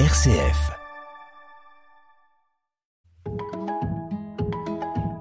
[0.00, 0.72] RCF.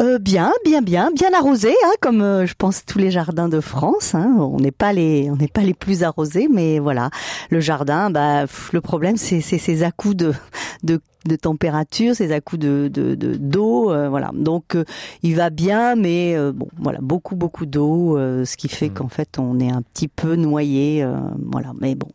[0.00, 3.60] Euh, bien, bien, bien, bien arrosé, hein, comme euh, je pense tous les jardins de
[3.60, 4.14] France.
[4.14, 4.36] Hein.
[4.38, 7.10] On n'est pas les, on n'est pas les plus arrosés, mais voilà,
[7.50, 10.34] le jardin, bah, le problème c'est ces à-coups de,
[10.82, 14.30] de de température, ces à-coups de d'eau, euh, voilà.
[14.34, 14.84] Donc euh,
[15.22, 18.94] il va bien, mais euh, bon, voilà, beaucoup beaucoup d'eau, ce qui fait hmm.
[18.94, 21.06] qu'en fait on est un petit peu noyé,
[21.52, 21.72] voilà.
[21.80, 22.08] Mais bon,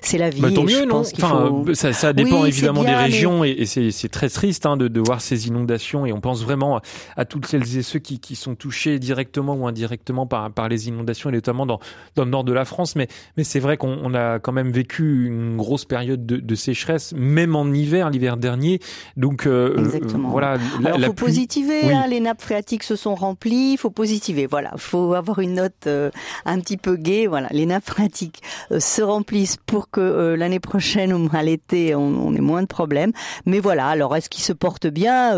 [0.00, 0.40] c'est la vie.
[0.40, 4.66] Bah, tant mieux, non Enfin, ça, ça, dépend évidemment des régions et, c'est très triste
[4.66, 6.80] hein, de, de, voir ces inondations et on pense vraiment
[7.16, 10.88] à toutes celles et ceux qui, qui sont touchés directement ou indirectement par, par les
[10.88, 11.80] inondations et notamment dans,
[12.14, 12.96] dans le nord de la France.
[12.96, 17.12] Mais, mais c'est vrai qu'on a quand même vécu une grosse période de, de sécheresse,
[17.16, 18.80] même en hiver, l'hiver dernier.
[19.16, 20.58] Donc euh, euh voilà.
[20.96, 21.92] Il faut positiver.
[21.92, 23.72] Hein, les nappes phréatiques se sont remplies.
[23.72, 24.46] Il faut positiver.
[24.46, 24.70] Voilà.
[24.74, 26.10] Il faut avoir une note euh,
[26.44, 27.26] un petit peu gaie.
[27.26, 27.48] Voilà.
[27.50, 28.42] Les nappes phréatiques
[28.78, 33.12] se remplissent pour que l'année prochaine ou à l'été on, on, ait moins de problèmes.
[33.46, 33.88] Mais voilà.
[33.88, 35.34] Alors est-ce qu'il se porte bien?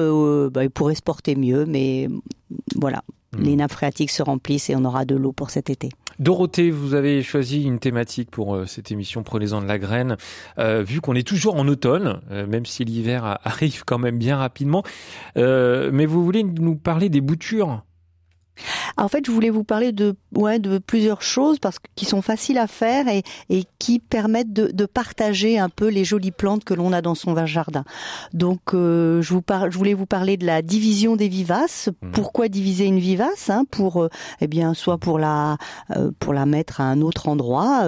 [0.50, 2.08] Bah, Il pourrait se porter mieux, mais
[2.74, 3.02] voilà.
[3.36, 3.42] Hmm.
[3.42, 5.90] Les nappes phréatiques se remplissent et on aura de l'eau pour cet été.
[6.18, 10.16] Dorothée, vous avez choisi une thématique pour euh, cette émission Prenez-en de la graine,
[10.58, 14.36] euh, vu qu'on est toujours en automne, euh, même si l'hiver arrive quand même bien
[14.36, 14.82] rapidement.
[15.36, 17.82] mais vous voulez nous parler des boutures
[18.96, 22.58] en fait, je voulais vous parler de, ouais, de plusieurs choses parce qui sont faciles
[22.58, 26.74] à faire et, et qui permettent de, de, partager un peu les jolies plantes que
[26.74, 27.84] l'on a dans son jardin.
[28.32, 31.90] Donc, euh, je, vous parle, je voulais vous parler de la division des vivaces.
[32.00, 32.10] Mmh.
[32.12, 34.08] Pourquoi diviser une vivace hein, Pour, euh,
[34.40, 35.58] eh bien, soit pour la,
[35.94, 37.86] euh, pour la mettre à un autre endroit,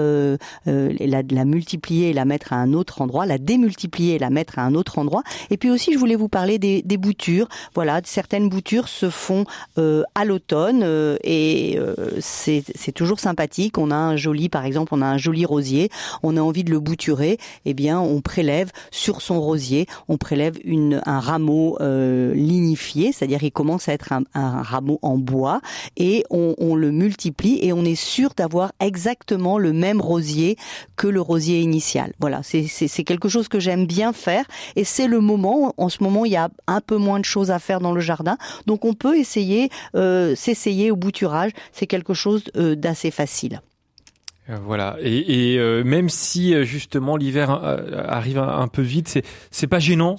[0.67, 4.59] la, la multiplier et la mettre à un autre endroit, la démultiplier et la mettre
[4.59, 5.23] à un autre endroit.
[5.51, 7.49] Et puis aussi, je voulais vous parler des, des boutures.
[7.75, 9.45] Voilà, certaines boutures se font
[9.77, 13.79] à l'automne euh, et euh, c'est toujours sympathique.
[13.79, 15.91] On a un joli, par exemple, on a un joli rosier,
[16.23, 20.57] on a envie de le bouturer, eh bien on prélève sur son rosier, on prélève
[20.65, 25.61] une, un rameau euh, lignifié, c'est-à-dire il commence à être un, un, rameau en bois
[25.97, 30.57] et on, on le multiplie et on est sûr d'avoir exactement le même rosier
[30.97, 32.13] que le rosier initial.
[32.21, 34.45] Voilà, c'est quelque chose que j'aime bien faire
[34.77, 35.75] et c'est le moment.
[35.77, 38.01] En ce moment, il y a un peu moins de choses à faire dans le
[38.01, 38.37] jardin,
[38.67, 39.71] donc on peut essayer.
[39.95, 43.60] Euh, s'essayer au bouturage, c'est quelque chose euh, d'assez facile.
[44.50, 44.97] Euh, voilà.
[45.00, 49.78] Et, et euh, même si euh, justement l'hiver arrive un, peu vite, c'est c'est pas
[49.78, 50.16] gênant.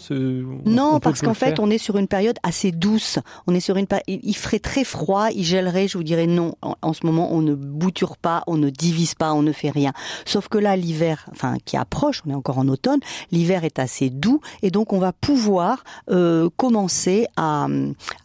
[0.65, 3.19] Non, parce qu'en fait, on est sur une période assez douce.
[3.47, 5.87] On est sur une il ferait très froid, il gèlerait.
[5.87, 6.55] Je vous dirais non.
[6.61, 9.93] En, ce moment, on ne bouture pas, on ne divise pas, on ne fait rien.
[10.25, 12.99] Sauf que là, l'hiver, enfin qui approche, on est encore en automne.
[13.31, 17.67] L'hiver est assez doux et donc on va pouvoir euh, commencer à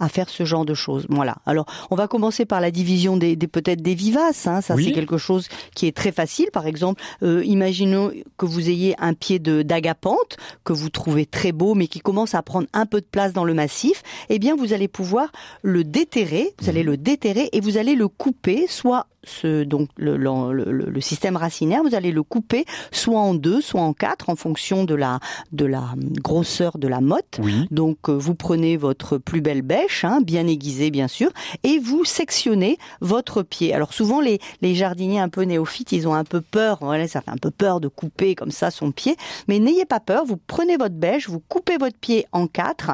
[0.01, 1.07] à faire ce genre de choses.
[1.09, 1.37] Voilà.
[1.47, 4.47] Alors, on va commencer par la division des, des peut-être des vivaces.
[4.47, 4.61] Hein.
[4.61, 6.49] Ça, c'est quelque chose qui est très facile.
[6.53, 11.53] Par exemple, euh, imaginons que vous ayez un pied de d'agapante que vous trouvez très
[11.53, 14.03] beau, mais qui commence à prendre un peu de place dans le massif.
[14.29, 15.31] Eh bien, vous allez pouvoir
[15.63, 16.55] le déterrer.
[16.61, 16.87] Vous allez mmh.
[16.87, 21.83] le déterrer et vous allez le couper, soit ce, donc le, le, le, système racinaire,
[21.83, 25.21] vous allez le couper soit en deux, soit en quatre, en fonction de la
[25.53, 27.41] de la grosseur de la motte.
[27.71, 31.31] Donc euh, vous prenez votre plus belle bêche, hein, bien aiguisée bien sûr,
[31.63, 33.75] et vous sectionnez votre pied.
[33.75, 37.21] Alors souvent les, les jardiniers un peu néophytes ils ont un peu peur, voilà, ça
[37.21, 39.17] fait un peu peur de couper comme ça son pied,
[39.49, 42.93] mais n'ayez pas peur, vous prenez votre bêche, vous coupez votre pied en quatre,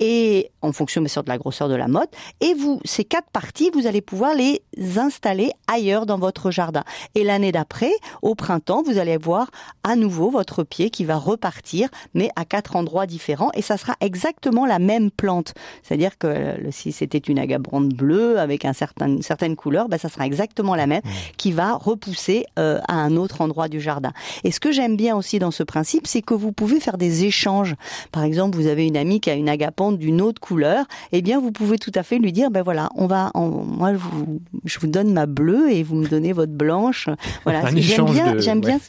[0.00, 3.30] et en fonction bien sûr de la grosseur de la motte, et vous, ces quatre
[3.30, 4.62] parties, vous allez pouvoir les
[4.96, 6.84] installer ailleurs dans votre jardin.
[7.14, 7.92] Et l'année d'après,
[8.22, 9.50] au printemps, vous allez voir
[9.84, 13.94] à nouveau votre pied qui va repartir, mais à quatre endroits différents, et ça sera
[14.00, 15.54] exactement la même plante.
[15.82, 20.08] C'est-à-dire que si c'était une agabrande bleue avec un certain, une certaine couleur, ben, ça
[20.08, 21.02] sera exactement la même
[21.36, 24.12] qui va repousser euh, à un autre endroit du jardin.
[24.44, 27.24] Et ce que j'aime bien aussi dans ce principe, c'est que vous pouvez faire des
[27.24, 27.74] échanges.
[28.12, 31.40] Par exemple, vous avez une amie qui a une agapante d'une autre couleur, eh bien,
[31.40, 34.78] vous pouvez tout à fait lui dire, ben voilà, on va, moi, je vous, je
[34.78, 37.08] vous donne ma bleue et vous me donnez votre blanche.
[37.44, 38.78] Voilà, j'aime bien, j'aime bien.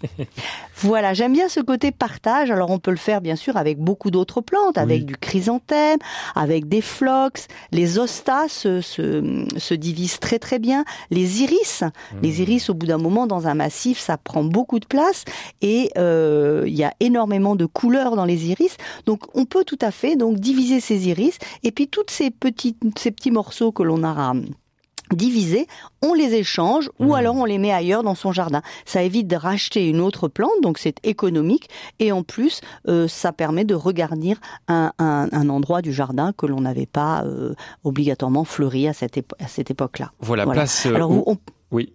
[0.81, 2.51] Voilà, j'aime bien ce côté partage.
[2.51, 5.99] Alors, on peut le faire bien sûr avec beaucoup d'autres plantes, avec du chrysanthème,
[6.35, 7.49] avec des phlox.
[7.73, 10.85] Les ostas se, se, se divisent très très bien.
[11.11, 11.83] Les iris,
[12.21, 12.41] les mmh.
[12.41, 15.25] iris, au bout d'un moment, dans un massif, ça prend beaucoup de place
[15.61, 18.77] et euh, il y a énormément de couleurs dans les iris.
[19.05, 22.77] Donc, on peut tout à fait donc diviser ces iris et puis toutes ces petits
[22.97, 24.33] ces petits morceaux que l'on a
[25.13, 25.67] divisés,
[26.01, 27.13] on les échange ou mmh.
[27.13, 28.61] alors on les met ailleurs dans son jardin.
[28.85, 31.69] Ça évite de racheter une autre plante, donc c'est économique
[31.99, 34.89] et en plus euh, ça permet de regarnir un,
[35.49, 37.53] endroit du jardin que l'on n'avait pas euh,
[37.83, 40.11] obligatoirement fleuri à cette, à cette époque-là.
[40.19, 40.85] Voilà, place.
[40.85, 41.35] Euh,
[41.71, 41.93] Oui.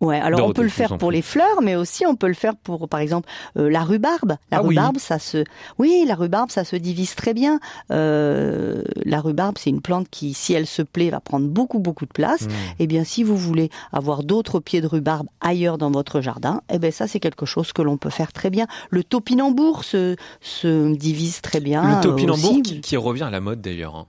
[0.00, 2.56] Ouais, alors on peut le faire pour les fleurs, mais aussi on peut le faire
[2.56, 4.36] pour, par exemple, euh, la rhubarbe.
[4.50, 5.44] La ah rhubarbe, ça se,
[5.78, 7.60] oui, la rhubarbe, ça se divise très bien.
[7.90, 12.06] Euh, la rhubarbe, c'est une plante qui, si elle se plaît, va prendre beaucoup, beaucoup
[12.06, 12.42] de place.
[12.42, 12.50] Hmm.
[12.78, 16.62] Et eh bien, si vous voulez avoir d'autres pieds de rhubarbe ailleurs dans votre jardin,
[16.72, 18.66] eh ben ça, c'est quelque chose que l'on peut faire très bien.
[18.88, 21.96] Le topinambour se, se divise très bien.
[21.96, 23.96] Le topinambour qui, qui, revient à la mode d'ailleurs.
[23.96, 24.06] Hein.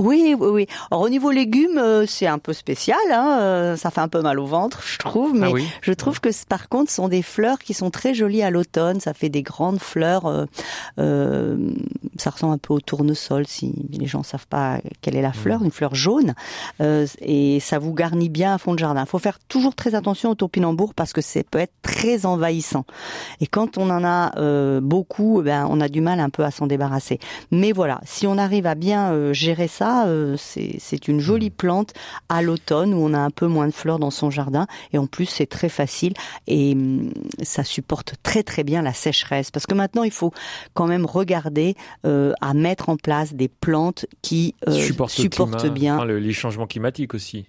[0.00, 0.66] Oui, oui, oui.
[0.92, 2.96] Alors au niveau légumes, euh, c'est un peu spécial.
[3.10, 5.34] Hein, euh, ça fait un peu mal au ventre, je trouve.
[5.34, 8.44] Mais ah je trouve que par contre, ce sont des fleurs qui sont très jolies
[8.44, 9.00] à l'automne.
[9.00, 10.26] Ça fait des grandes fleurs.
[10.26, 10.46] Euh,
[11.00, 11.72] euh,
[12.16, 15.64] ça ressemble un peu au tournesol, si les gens savent pas quelle est la fleur,
[15.64, 16.34] une fleur jaune.
[16.78, 19.02] et ça vous garnit bien à fond de jardin.
[19.04, 22.84] Il faut faire toujours très attention au topinambour parce que ça peut être très envahissant.
[23.40, 26.68] Et quand on en a beaucoup, ben on a du mal un peu à s'en
[26.68, 27.18] débarrasser.
[27.50, 31.92] Mais voilà, si on arrive à bien gérer ça euh, c'est une jolie plante
[32.28, 35.06] à l'automne où on a un peu moins de fleurs dans son jardin et en
[35.06, 36.14] plus c'est très facile
[36.46, 37.12] et hum,
[37.42, 40.32] ça supporte très très bien la sécheresse parce que maintenant il faut
[40.74, 41.74] quand même regarder
[42.06, 44.72] euh, à mettre en place des plantes qui euh,
[45.08, 47.46] supportent bien les changements climatiques aussi.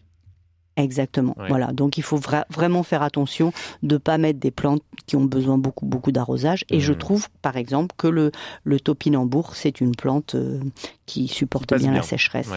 [0.79, 1.35] Exactement.
[1.47, 1.67] Voilà.
[1.67, 3.51] Donc il faut vraiment faire attention
[3.83, 6.65] de pas mettre des plantes qui ont besoin beaucoup beaucoup d'arrosage.
[6.69, 6.97] Et je mmh.
[6.97, 8.31] trouve, par exemple, que le
[8.63, 10.59] le topinambour c'est une plante euh,
[11.05, 12.49] qui supporte bien, la sécheresse.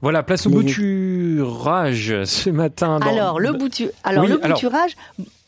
[0.00, 2.98] Voilà, place au bouturage ce matin.
[3.02, 3.48] Alors le
[4.04, 4.96] alors le bouturage.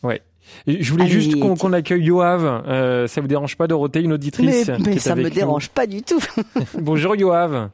[0.03, 0.21] Ouais.
[0.67, 2.63] Je voulais juste qu'on accueille Yoav.
[2.67, 6.01] Euh, ça vous dérange pas, Dorothée, une auditrice Mais, mais ça me dérange pas du
[6.01, 6.21] tout.
[6.79, 7.69] Bonjour Yoav.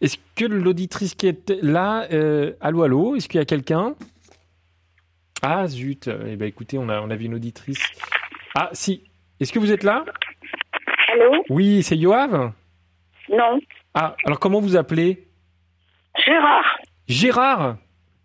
[0.00, 3.94] Est-ce que l'auditrice qui est là, euh, allô, allô, est-ce qu'il y a quelqu'un?
[5.42, 7.82] Ah zut, eh ben écoutez, on, a, on avait une auditrice.
[8.54, 9.04] Ah si,
[9.40, 10.04] est-ce que vous êtes là?
[11.12, 11.44] Allô?
[11.50, 12.52] Oui, c'est Yoav?
[13.30, 13.58] Non.
[13.94, 15.26] Ah, alors comment vous appelez?
[16.24, 16.78] Gérard.
[17.08, 17.76] Gérard?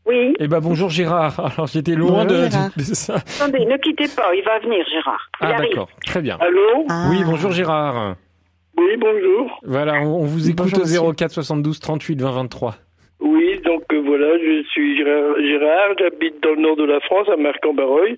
[0.05, 0.33] Oui.
[0.39, 1.39] Eh ben bonjour Gérard.
[1.53, 3.15] Alors j'étais loin de, ça.
[3.15, 5.29] Attendez, ne quittez pas, il va venir Gérard.
[5.39, 6.37] ah d'accord, très bien.
[6.39, 6.85] Allô?
[7.09, 8.15] Oui, bonjour Gérard.
[8.77, 9.59] Oui, bonjour.
[9.63, 12.75] Voilà, on, vous écoute au 04 72 38 20 23.
[13.21, 17.37] Oui, donc euh, voilà, je suis Gérard, j'habite dans le nord de la France, à
[17.37, 18.17] Marc-en-Barreuil.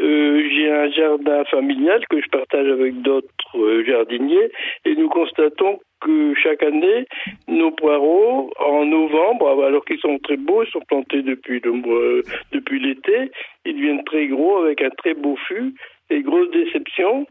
[0.00, 4.50] Euh, j'ai un jardin familial que je partage avec d'autres euh, jardiniers
[4.84, 7.06] et nous constatons que chaque année,
[7.48, 12.20] nos poireaux, en novembre, alors qu'ils sont très beaux, ils sont plantés depuis le mois,
[12.52, 13.30] depuis l'été,
[13.64, 15.74] ils deviennent très gros avec un très beau fût.
[16.10, 17.26] Et grosse déception,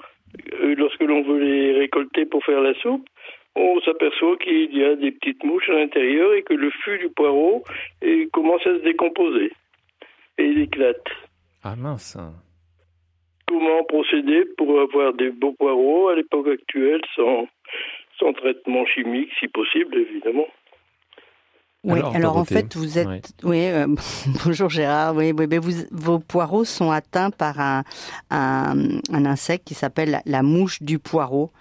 [0.77, 3.07] lorsque l'on veut les récolter pour faire la soupe,
[3.55, 7.09] on s'aperçoit qu'il y a des petites mouches à l'intérieur et que le fût du
[7.09, 7.63] poireau
[8.31, 9.51] commence à se décomposer
[10.37, 11.05] et il éclate.
[11.63, 12.17] Ah mince.
[13.47, 17.47] Comment procéder pour avoir des beaux poireaux à l'époque actuelle sans,
[18.19, 20.47] sans traitement chimique, si possible, évidemment?
[21.83, 23.33] Oui, alors, en fait, vous êtes.
[23.43, 23.87] Oui, euh,
[24.45, 25.15] bonjour Gérard.
[25.15, 27.83] Oui, oui, vous, vos poireaux sont atteints par un,
[28.31, 28.75] un,
[29.11, 31.51] un insecte qui s'appelle la mouche du poireau.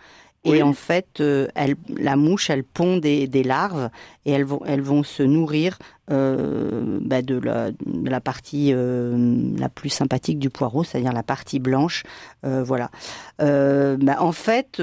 [0.44, 3.90] Et en fait, euh, elle, la mouche, elle pond des, des, larves
[4.24, 5.78] et elles vont, elles vont se nourrir
[6.10, 11.22] euh, bah de, la, de, la, partie euh, la plus sympathique du poireau, c'est-à-dire la
[11.22, 12.02] partie blanche.
[12.44, 12.90] Euh, voilà.
[13.38, 14.82] Bah en fait,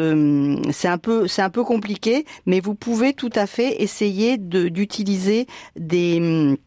[0.72, 5.46] c'est un peu, c'est un peu compliqué, mais vous pouvez tout à fait essayer d'utiliser
[5.76, 6.58] des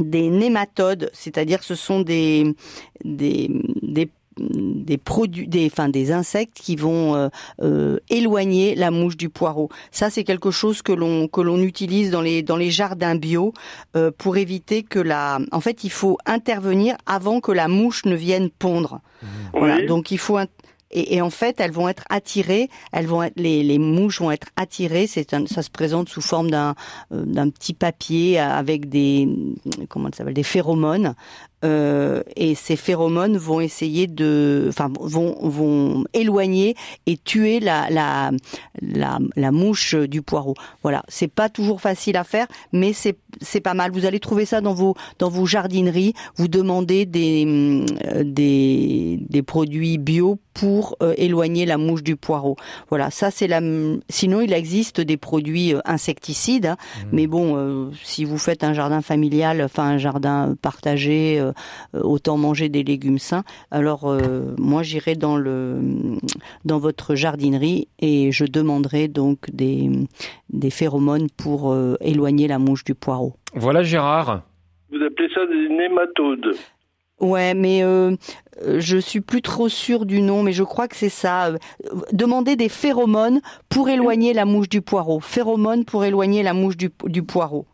[0.00, 2.56] des nématodes, c'est-à-dire ce sont des,
[3.04, 3.50] des,
[3.82, 7.28] des des produits, des, enfin des insectes qui vont euh,
[7.60, 9.68] euh, éloigner la mouche du poireau.
[9.90, 13.52] Ça, c'est quelque chose que l'on que l'on utilise dans les dans les jardins bio
[13.96, 15.38] euh, pour éviter que la.
[15.52, 19.00] En fait, il faut intervenir avant que la mouche ne vienne pondre.
[19.22, 19.28] Oui.
[19.54, 19.86] Voilà.
[19.86, 20.38] Donc il faut.
[20.94, 22.68] Et, et en fait, elles vont être attirées.
[22.92, 25.06] Elles vont être, les, les mouches vont être attirées.
[25.06, 26.74] C'est un, ça se présente sous forme d'un
[27.12, 29.28] euh, d'un petit papier avec des
[29.88, 31.14] comment ça s'appelle des phéromones.
[31.64, 36.74] Euh, et ces phéromones vont essayer de, enfin, vont vont éloigner
[37.06, 38.32] et tuer la la
[38.80, 40.54] la, la mouche du poireau.
[40.82, 43.92] Voilà, c'est pas toujours facile à faire, mais c'est c'est pas mal.
[43.92, 46.14] Vous allez trouver ça dans vos dans vos jardineries.
[46.36, 47.44] Vous demandez des
[48.04, 52.56] euh, des des produits bio pour euh, éloigner la mouche du poireau.
[52.88, 53.60] Voilà, ça c'est la.
[54.08, 56.76] Sinon, il existe des produits euh, insecticides, hein.
[57.12, 61.52] mais bon, euh, si vous faites un jardin familial, enfin un jardin partagé, euh,
[61.94, 63.44] autant manger des légumes sains.
[63.70, 65.78] Alors euh, moi, j'irai dans le
[66.64, 69.90] dans votre jardinerie et je demanderai donc des
[70.50, 73.34] des phéromones pour euh, éloigner la mouche du poireau.
[73.54, 74.42] Voilà Gérard.
[74.90, 76.56] Vous appelez ça des nématodes.
[77.22, 78.16] Ouais, mais euh,
[78.66, 81.46] euh, je suis plus trop sûre du nom, mais je crois que c'est ça.
[81.46, 81.58] Euh,
[82.12, 85.20] Demandez des phéromones pour éloigner la mouche du poireau.
[85.20, 87.66] Phéromones pour éloigner la mouche du poireau.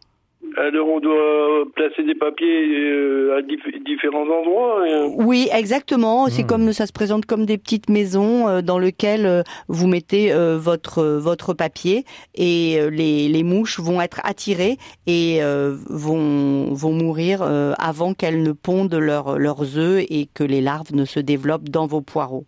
[0.60, 4.82] Alors on doit placer des papiers euh, à dif- différents endroits.
[4.88, 5.08] euh.
[5.16, 6.26] Oui, exactement.
[6.26, 6.46] C'est Hmm.
[6.46, 10.58] comme ça se présente comme des petites maisons euh, dans lesquelles euh, vous mettez euh,
[10.58, 16.92] votre votre papier et euh, les, les mouches vont être attirées et euh, vont vont
[16.92, 21.20] mourir euh, avant qu'elles ne pondent leurs leurs œufs et que les larves ne se
[21.20, 22.44] développent dans vos poireaux.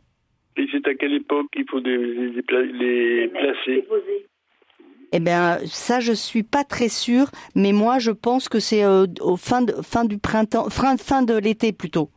[0.56, 2.42] Et c'est à quelle époque il faut les
[3.28, 3.84] placer?
[5.12, 9.06] Eh bien, ça, je suis pas très sûre, mais moi, je pense que c'est euh,
[9.20, 12.10] au fin de, fin du printemps, fin, fin de l'été plutôt.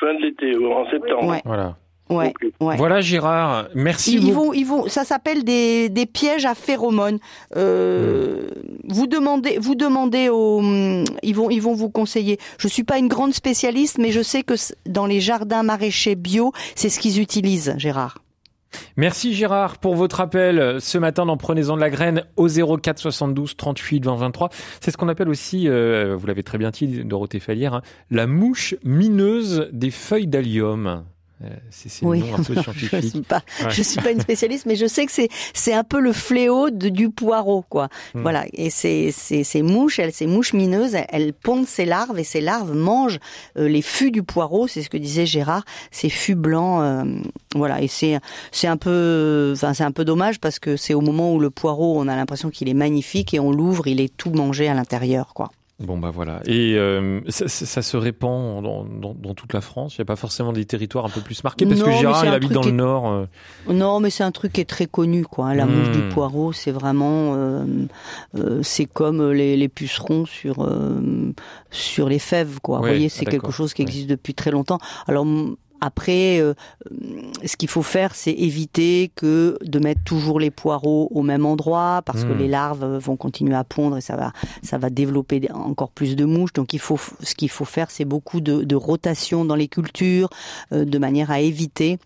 [0.00, 1.26] Fin de l'été, ou en septembre.
[1.26, 1.76] Ouais, Voilà.
[2.10, 2.52] ouais, Ok.
[2.60, 2.76] ouais.
[2.76, 3.66] Voilà Gérard.
[3.74, 4.46] Merci Ils, ils beaucoup.
[4.46, 7.18] vont, ils vont, ça s'appelle des, des pièges à phéromones.
[7.56, 8.48] Euh,
[8.84, 10.62] Vous demandez, vous demandez aux,
[11.24, 12.38] ils vont, ils vont vous conseiller.
[12.58, 14.54] Je suis pas une grande spécialiste, mais je sais que
[14.86, 18.18] dans les jardins maraîchers bio, c'est ce qu'ils utilisent, Gérard.
[18.96, 23.56] Merci Gérard pour votre appel ce matin dans Prenez-en de la graine au 04 72
[23.56, 24.50] 38 20 23.
[24.80, 28.26] C'est ce qu'on appelle aussi, euh, vous l'avez très bien dit Dorothée Fallière, hein, la
[28.26, 31.04] mouche mineuse des feuilles d'allium.
[31.44, 33.70] Euh, c'est un peu je suis pas, Ouais.
[33.70, 36.70] je suis pas une spécialiste, mais je sais que c'est c'est un peu le fléau
[36.70, 37.88] de, du poireau, quoi.
[38.14, 38.22] Hmm.
[38.22, 38.44] Voilà.
[38.52, 42.24] Et ces ces ces mouches, elles, ces mouches mineuses, elles, elles pondent ces larves et
[42.24, 43.20] ces larves mangent
[43.56, 44.66] euh, les fûts du poireau.
[44.66, 46.80] C'est ce que disait Gérard, ces fûts blancs.
[46.82, 47.04] euh,
[47.54, 47.80] voilà.
[47.82, 48.18] Et c'est
[48.50, 51.50] c'est un peu, enfin c'est un peu dommage parce que c'est au moment où le
[51.50, 54.74] poireau, on a l'impression qu'il est magnifique et on l'ouvre, il est tout mangé à
[54.74, 55.50] l'intérieur, quoi.
[55.80, 56.40] Bon bah voilà.
[56.44, 59.96] Et euh, ça, ça- ça se répand dans, dans, dans toute la France?
[59.96, 61.66] Il n'y a pas forcément des territoires un peu plus marqués?
[61.66, 63.08] Parce Non, que Gérard il habite dans le nord.
[63.08, 63.26] euh,
[63.68, 65.46] Non, mais c'est un truc qui est très connu, quoi.
[65.50, 65.54] hein.
[65.54, 67.64] La mouche du poireau, c'est vraiment, euh,
[68.36, 71.32] euh, c'est comme les, les pucerons sur euh,
[71.70, 72.78] sur les fèves, quoi.
[72.78, 73.88] Vous voyez, c'est ah, quelque chose qui ouais.
[73.88, 74.78] existe depuis très longtemps.
[75.06, 75.26] Alors
[75.80, 76.54] après, euh,
[77.44, 82.02] ce qu'il faut faire, c'est éviter que de mettre toujours les poireaux au même endroit,
[82.04, 82.38] parce que Hmm.
[82.38, 84.32] les larves vont continuer à pondre et ça va
[84.62, 86.52] ça va développer encore plus de mouches.
[86.52, 90.30] Donc il faut ce qu'il faut faire, c'est beaucoup de, de rotation dans les cultures,
[90.72, 91.98] euh, de manière à éviter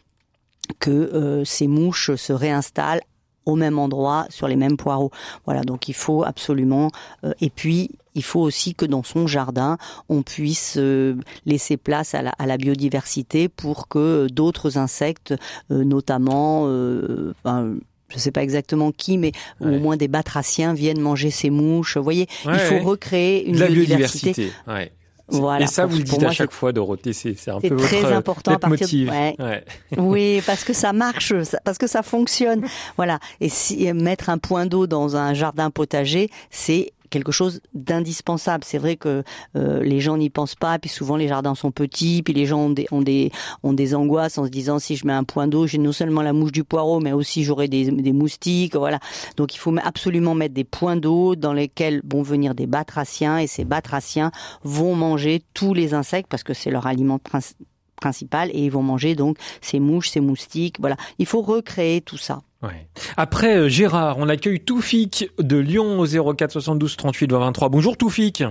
[0.78, 3.02] que euh, ces mouches se réinstallent
[3.46, 5.10] au même endroit sur les mêmes poireaux.
[5.44, 6.90] Voilà, donc il faut absolument.
[7.24, 9.78] euh, et puis il faut aussi que dans son jardin,
[10.10, 15.34] on puisse euh, laisser place à la, à la biodiversité pour que d'autres insectes,
[15.70, 17.72] euh, notamment, euh, enfin,
[18.10, 19.32] je ne sais pas exactement qui, mais
[19.62, 19.76] Ouais.
[19.76, 21.96] au moins des batraciens viennent manger ces mouches.
[21.96, 24.32] Vous voyez, il faut recréer une la biodiversité.
[24.34, 24.52] biodiversité.
[24.70, 24.92] Ouais.
[25.40, 27.12] Voilà, Et ça, pour- vous le dites à chaque fois, Dorothée.
[27.12, 29.36] C'est c'est un peu votre très important à partir de- ouais.
[29.38, 29.64] Ouais.
[29.98, 31.32] Oui, parce que ça marche,
[31.64, 32.64] parce que ça fonctionne.
[32.96, 33.18] Voilà.
[33.40, 38.64] Et si euh, mettre un point d'eau dans un jardin potager, c'est quelque chose d'indispensable.
[38.64, 39.22] C'est vrai que
[39.54, 42.60] euh, les gens n'y pensent pas, puis souvent les jardins sont petits, puis les gens
[42.62, 43.30] ont des, ont des,
[43.62, 46.22] ont des angoisses en se disant si je mets un point d'eau, j'ai non seulement
[46.22, 48.98] la mouche du poireau, mais aussi j'aurai des, des moustiques, voilà.
[49.36, 53.46] Donc il faut absolument mettre des points d'eau dans lesquels vont venir des batraciens, et
[53.46, 54.32] ces batraciens
[54.64, 57.54] vont manger tous les insectes parce que c'est leur aliment princi-
[58.00, 60.96] principal, et ils vont manger donc ces mouches, ces moustiques, voilà.
[61.18, 62.42] Il faut recréer tout ça.
[62.62, 62.86] Ouais.
[63.16, 67.68] Après euh, Gérard, on accueille Toufik de Lyon au 04 72 38 20 23.
[67.68, 68.44] Bonjour Toufik.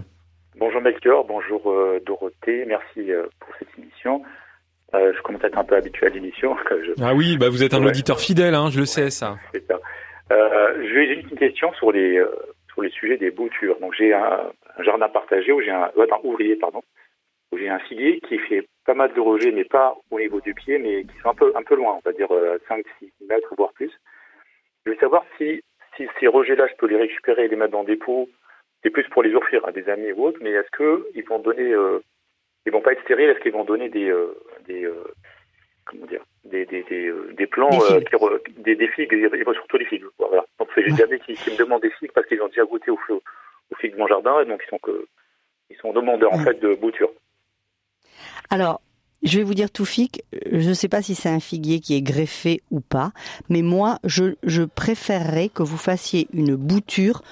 [0.57, 4.21] Bonjour Melchior, bonjour euh, Dorothée, merci euh, pour cette émission.
[4.93, 6.55] Euh, je commence à être un peu habitué à l'émission.
[6.69, 7.87] je- Ah oui, bah vous êtes un Ouais.
[7.87, 9.37] auditeur fidèle, hein, je le sais ça.
[9.53, 9.79] c'est ça.
[10.31, 12.27] Euh, je vais- j'ai une question sur les euh,
[12.73, 13.77] sur les sujets des boutures.
[13.79, 14.41] Donc j'ai un,
[14.77, 16.81] un jardin partagé où j'ai un, euh, un ouvrier pardon,
[17.53, 20.53] où j'ai un figuier qui fait pas mal de rejets, mais pas au niveau du
[20.53, 22.27] pied, mais qui sont un peu, un peu loin, on va dire
[22.69, 22.83] 5-6
[23.27, 23.91] mètres, voire plus.
[24.85, 25.61] Je veux savoir si,
[25.97, 28.27] si ces rejets-là, je peux les récupérer et les mettre dans des pots.
[28.83, 30.71] C'est plus pour les offrir à des amis ou autres, mais est-ce
[31.11, 31.99] qu'ils vont donner, euh,
[32.65, 34.33] ils vont pas être stériles, est-ce qu'ils vont donner des, euh,
[34.65, 35.03] des euh,
[35.85, 38.09] comment dire, des, des, des, des plans, Des euh, figues.
[38.09, 40.05] qui re- des, des figues, et, surtout les figues.
[40.17, 40.43] Voilà.
[40.57, 42.89] Donc c'est des amis qui, qui me demandent des figues parce qu'ils ont déjà goûté
[42.89, 45.05] aux, aux, figues de mon jardin, et donc ils sont que,
[45.69, 46.43] ils sont demandeurs en Mm.
[46.43, 47.11] fait de bouture.
[48.51, 48.81] Alors,
[49.23, 52.01] je vais vous dire Toufik, je ne sais pas si c'est un figuier qui est
[52.01, 53.13] greffé ou pas,
[53.47, 57.23] mais moi, je, préférerais que vous fassiez une bouture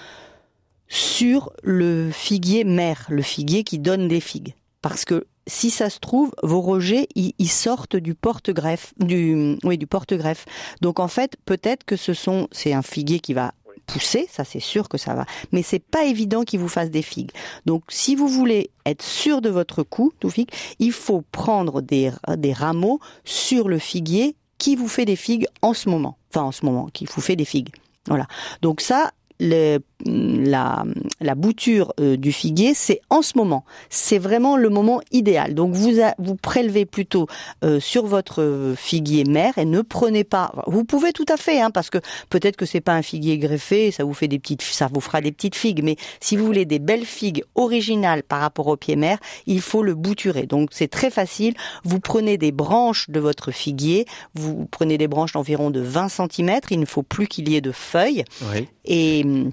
[0.88, 4.56] sur le figuier mère, le figuier qui donne des figues.
[4.82, 9.88] Parce que si ça se trouve, vos rejets, ils sortent du porte-greffe, du, oui, du
[9.88, 10.46] porte-greffe.
[10.80, 13.54] Donc en fait, peut-être que ce sont, c'est un figuier qui va
[13.92, 17.02] pousser, ça c'est sûr que ça va, mais c'est pas évident qu'il vous fasse des
[17.02, 17.32] figues.
[17.66, 22.54] Donc si vous voulez être sûr de votre coup, Toufik, il faut prendre des, des
[22.54, 26.18] rameaux sur le figuier qui vous fait des figues en ce moment.
[26.32, 27.70] Enfin en ce moment, qui vous fait des figues.
[28.08, 28.28] Voilà.
[28.62, 30.84] Donc ça, la,
[31.22, 33.64] la bouture euh, du figuier, c'est en ce moment.
[33.90, 35.54] C'est vraiment le moment idéal.
[35.54, 37.28] Donc vous vous prélevez plutôt
[37.64, 40.52] euh, sur votre figuier mère et ne prenez pas.
[40.68, 43.92] Vous pouvez tout à fait, hein, parce que peut-être que c'est pas un figuier greffé,
[43.92, 45.84] ça vous fait des petites, ça vous fera des petites figues.
[45.84, 49.84] Mais si vous voulez des belles figues originales par rapport au pied mère, il faut
[49.84, 50.46] le bouturer.
[50.46, 51.54] Donc c'est très facile.
[51.84, 56.60] Vous prenez des branches de votre figuier, vous prenez des branches d'environ de 20 cm.
[56.72, 58.68] Il ne faut plus qu'il y ait de feuilles Oui.
[58.90, 59.52] Et hum,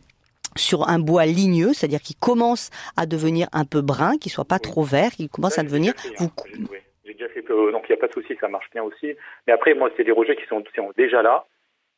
[0.56, 4.58] sur un bois ligneux, c'est-à-dire qui commence à devenir un peu brun, qui soit pas
[4.58, 5.92] trop vert, qui commence à devenir.
[5.92, 6.30] déjà fait, hein.
[6.40, 6.74] Vous,
[7.04, 9.14] déjà fait, euh, donc il n'y a pas de souci, ça marche bien aussi.
[9.46, 11.46] Mais après, moi, c'est des rejets qui sont, qui sont déjà là.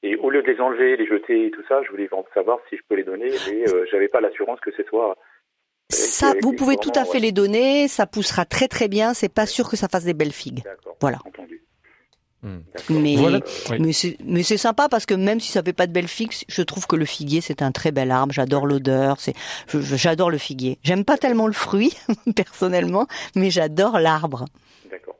[0.02, 2.76] Et au lieu de les enlever, les jeter et tout ça, je voulais savoir si
[2.76, 3.30] je peux les donner.
[3.50, 5.16] Mais euh, j'avais pas l'assurance que ce soit.
[5.88, 7.21] ça, avec vous pouvez tout à fait ouais.
[7.21, 9.12] les donner, ça poussera très très bien.
[9.14, 10.62] C'est pas sûr que ça fasse des belles figues.
[11.00, 11.18] Voilà.
[11.25, 11.48] Entendu.
[12.42, 12.59] Hmm.
[12.90, 13.40] Mais Voilà.
[13.71, 13.78] Oui.
[13.80, 16.33] mais c'est mais c'est sympa parce que même si ça fait pas de belles figues,
[16.47, 18.33] je trouve que le figuier c'est un très bel arbre.
[18.33, 19.35] J'adore l'odeur, c'est
[19.73, 20.78] j'adore le figuier.
[20.85, 21.92] J'aime pas tellement le fruit
[22.37, 24.45] personnellement, mais j'adore l'arbre.
[24.88, 25.16] D'accord.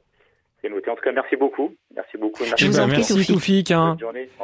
[0.63, 0.91] C'est noté.
[0.91, 1.75] En tout cas, merci beaucoup.
[1.99, 2.45] Merci beaucoup.
[2.57, 3.27] Je vous en prie, merci Toufik.
[3.35, 3.71] Toufik.
[3.73, 3.97] hein.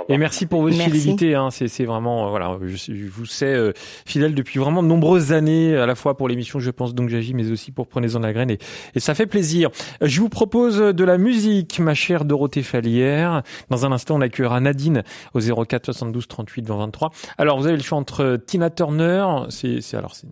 [0.08, 0.90] Et merci pour votre Merci.
[0.90, 1.36] fidélité.
[1.36, 1.50] Hein.
[1.52, 3.72] C'est, c'est vraiment, euh, voilà, je, suis- je vous sais euh,
[4.04, 7.32] fidèle depuis vraiment de nombreuses années, à la fois pour l'émission Je pense donc j'agis,
[7.32, 8.50] mais aussi pour Prenez-en la graine.
[8.50, 8.58] Et,
[8.96, 9.70] et ça fait plaisir.
[10.02, 13.42] Euh, Je vous propose de la musique, ma chère Dorothée Fallière.
[13.70, 17.10] Dans un instant, on accueillera Nadine au 04 72 38 20 23.
[17.38, 20.26] Alors, vous avez le choix entre Tina Turner, c'est, c'est alors c'est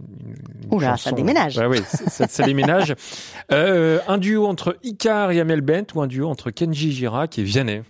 [0.72, 1.56] Oula, chanson- ça déménage.
[1.58, 2.94] Ouais, ouais, ça, ça- ça déménage.
[3.52, 7.42] Euh, un duo entre Icar et Amel Bent ou un duo entre Kenji Girac et
[7.42, 7.82] Vianney.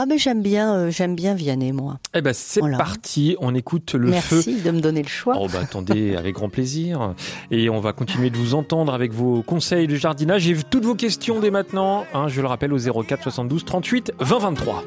[0.00, 1.98] Ah mais j'aime bien euh, j'aime bien Vianney moi.
[2.14, 2.78] Eh ben c'est Voilà.
[2.78, 4.36] parti, on écoute le feu.
[4.36, 5.34] Merci de me donner le choix.
[5.40, 7.14] Oh bah attendez, avec grand plaisir.
[7.50, 10.94] Et on va continuer de vous entendre avec vos conseils de jardinage et toutes vos
[10.94, 12.04] questions dès maintenant.
[12.14, 14.84] hein, je le rappelle au 04 72 38 20 23.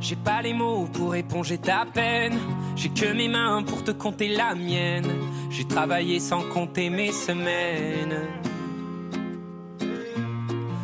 [0.00, 2.36] J'ai pas les mots pour éponger ta peine.
[2.74, 5.06] J'ai que mes mains pour te compter la mienne.
[5.48, 8.16] J'ai travaillé sans compter mes semaines.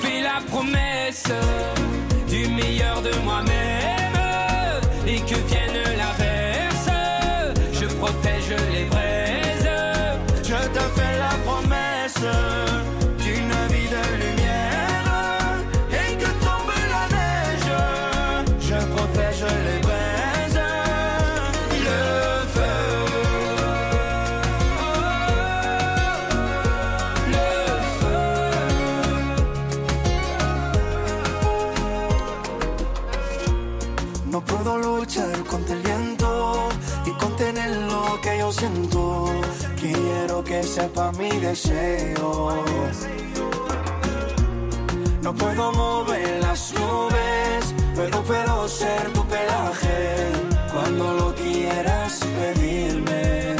[0.00, 1.24] Fais la promesse
[2.28, 3.77] du meilleur de moi-même
[40.78, 42.64] sepa mi deseo.
[45.22, 47.62] No puedo mover las nubes,
[47.96, 49.98] pero puedo ser tu pelaje
[50.72, 53.56] cuando lo quieras pedirme.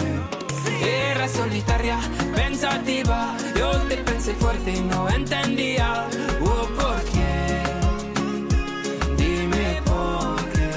[0.80, 1.98] Era solitaria,
[2.36, 6.06] pensativa, yo te pensé fuerte y no entendía
[6.40, 7.34] oh, por qué.
[9.22, 10.72] Dime por qué.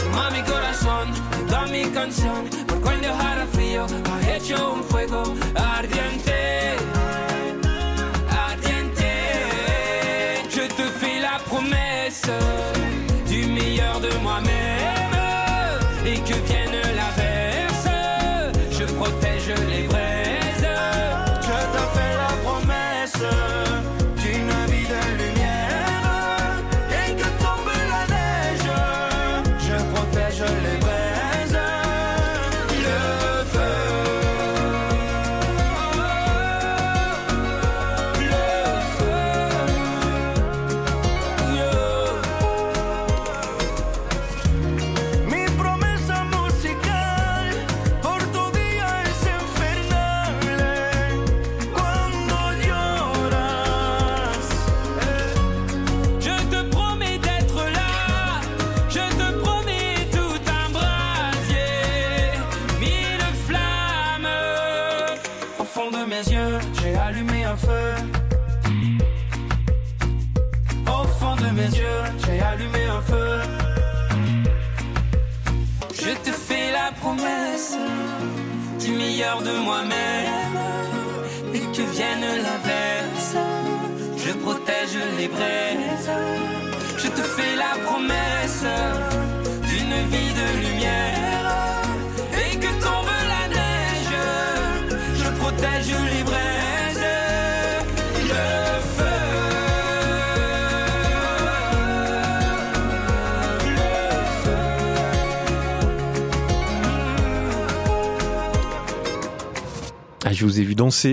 [0.00, 1.06] Toma mi corazón,
[1.48, 2.40] toda mi canción,
[3.80, 5.49] incendio, ha hecho un fuego.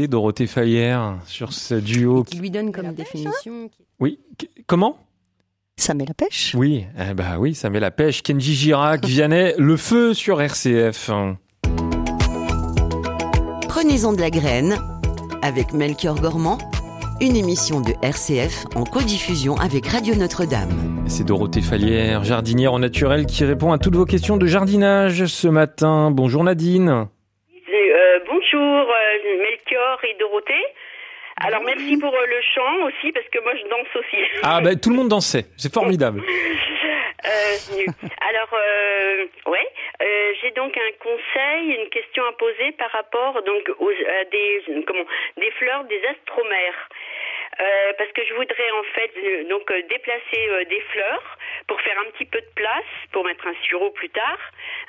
[0.08, 2.24] Dorothée Fayère, sur ce duo.
[2.24, 3.70] Qui lui donne comme définition.
[4.00, 4.98] Oui, qu- comment?
[5.78, 6.54] Ça met la pêche.
[6.58, 8.24] Oui, eh bah oui, ça met la pêche.
[8.24, 11.12] Kenji Girac, Vianney, le feu sur RCF.
[13.70, 14.78] Prenez-en de la graine
[15.44, 16.58] avec Melchior Gormand,
[17.22, 21.06] une émission de RCF en codiffusion avec Radio Notre-Dame.
[21.08, 25.48] C'est Dorothée Fayère, jardinière en naturel, qui répond à toutes vos questions de jardinage ce
[25.48, 26.10] matin.
[26.12, 26.90] Bonjour Nadine.
[26.90, 29.46] Euh, bonjour euh,
[30.04, 30.66] Et Dorothée.
[31.40, 34.18] Alors merci pour euh, le chant aussi parce que moi je danse aussi.
[34.42, 36.22] Ah bah tout le monde dansait, c'est formidable.
[37.26, 37.58] Euh.
[38.30, 39.68] Alors euh, ouais,
[40.02, 44.84] euh, j'ai donc un conseil, une question à poser par rapport donc aux à des
[44.86, 45.04] comment
[45.36, 46.90] des fleurs des astromères.
[47.60, 51.82] Euh, parce que je voudrais en fait euh, donc euh, déplacer euh, des fleurs pour
[51.82, 54.38] faire un petit peu de place pour mettre un sureau plus tard,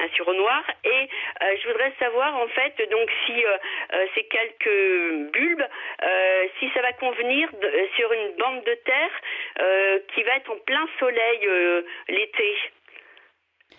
[0.00, 1.08] un sureau noir et
[1.42, 3.56] euh, je voudrais savoir en fait donc si euh,
[3.94, 5.66] euh, ces quelques bulbes
[6.02, 9.14] euh, si ça va convenir de- sur une bande de terre
[9.60, 12.54] euh, qui va être en plein soleil euh, l'été.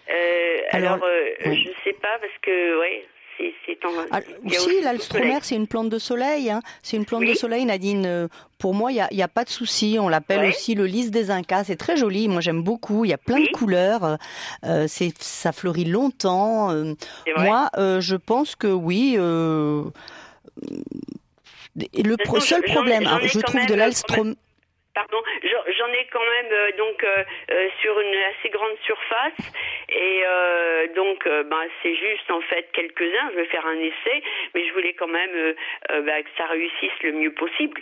[0.09, 1.63] Euh, alors, Alors, euh, oui.
[1.67, 3.05] je sais pas parce que ouais,
[3.39, 6.51] c'est c'est en Ah, a si, aussi l'alstromère, c'est une plante de soleil.
[6.51, 6.61] hein.
[6.83, 7.29] C'est une plante Oui.
[7.29, 8.05] de soleil, Nadine.
[8.05, 9.97] Euh, Pour moi, il n'y a, pas de souci.
[10.01, 10.49] On l'appelle Ouais.
[10.49, 11.63] aussi le lys des Incas.
[11.63, 12.27] C'est très joli.
[12.27, 13.05] Moi, j'aime beaucoup.
[13.05, 13.47] Il y a plein Oui.
[13.47, 14.17] de couleurs.
[14.65, 16.69] Euh, c'est, ça fleurit longtemps.
[16.71, 16.93] Euh,
[17.25, 19.13] c'est moi, euh, je pense que oui.
[19.17, 19.91] le
[22.25, 24.35] pro- seul problème, hein, je trouve de euh, l'alstrom...
[24.95, 25.21] Pardon,
[25.77, 29.53] j'en ai quand même euh, donc euh, euh, sur une assez grande surface
[29.89, 30.23] et
[30.95, 33.31] donc ben, c'est juste en fait quelques-uns.
[33.31, 34.23] Je vais faire un essai,
[34.53, 35.55] mais je voulais quand même
[35.89, 37.81] ben, que ça réussisse le mieux possible.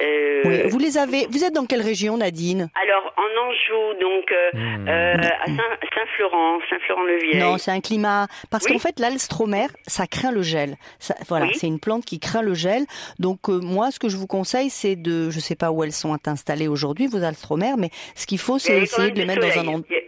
[0.00, 1.26] Euh, Oui, vous les avez.
[1.30, 2.70] Vous êtes dans quelle région, Nadine?
[2.74, 4.88] Alors en Anjou, donc euh, Hmm.
[4.88, 7.38] euh, à Saint- Saint-Florent, Saint-Florent-le-Vieil.
[7.40, 8.26] Non, c'est un climat.
[8.50, 8.72] Parce Oui.
[8.72, 10.76] qu'en fait, l'alstromère, ça craint le gel.
[10.98, 11.54] Ça, voilà, Oui.
[11.54, 12.82] c'est une plante qui craint le gel.
[13.18, 15.92] Donc euh, moi, ce que je vous conseille, c'est de, je sais pas où elles
[15.92, 19.40] sont installées aujourd'hui, vos alstromères, mais ce qu'il faut, Il c'est essayer de les mettre
[19.40, 19.84] dans un endroit.
[19.90, 20.02] Il y a-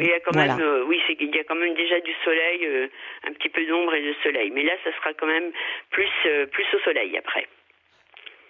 [0.00, 0.54] Il quand Voilà.
[0.56, 2.86] même, euh, oui, qu'il y a quand même déjà du soleil, euh,
[3.26, 4.50] un petit peu d'ombre et de soleil.
[4.54, 5.50] Mais là, ça sera quand même
[5.90, 7.46] plus, euh, plus au soleil après.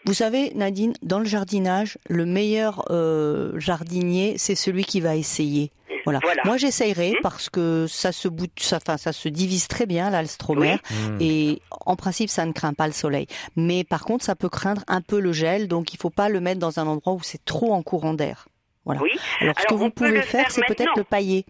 [0.08, 5.70] Vous savez, Nadine, dans le jardinage, le meilleur euh, jardinier, c'est celui qui va essayer.
[6.04, 6.20] Voilà.
[6.22, 6.40] Voilà.
[6.46, 7.16] Moi, j'essayerai Mhm.
[7.22, 11.18] parce que ça se bout, ça, enfin, ça se divise très bien l'alstromère Hmm.
[11.20, 13.26] et en principe, ça ne craint pas le soleil.
[13.56, 16.40] Mais par contre, ça peut craindre un peu le gel, donc il faut pas le
[16.40, 18.48] mettre dans un endroit où c'est trop en courant d'air.
[18.86, 19.02] Voilà.
[19.02, 19.10] Oui.
[19.40, 21.44] Alors, ce que on vous pouvez faire, faire c'est peut-être le pailler.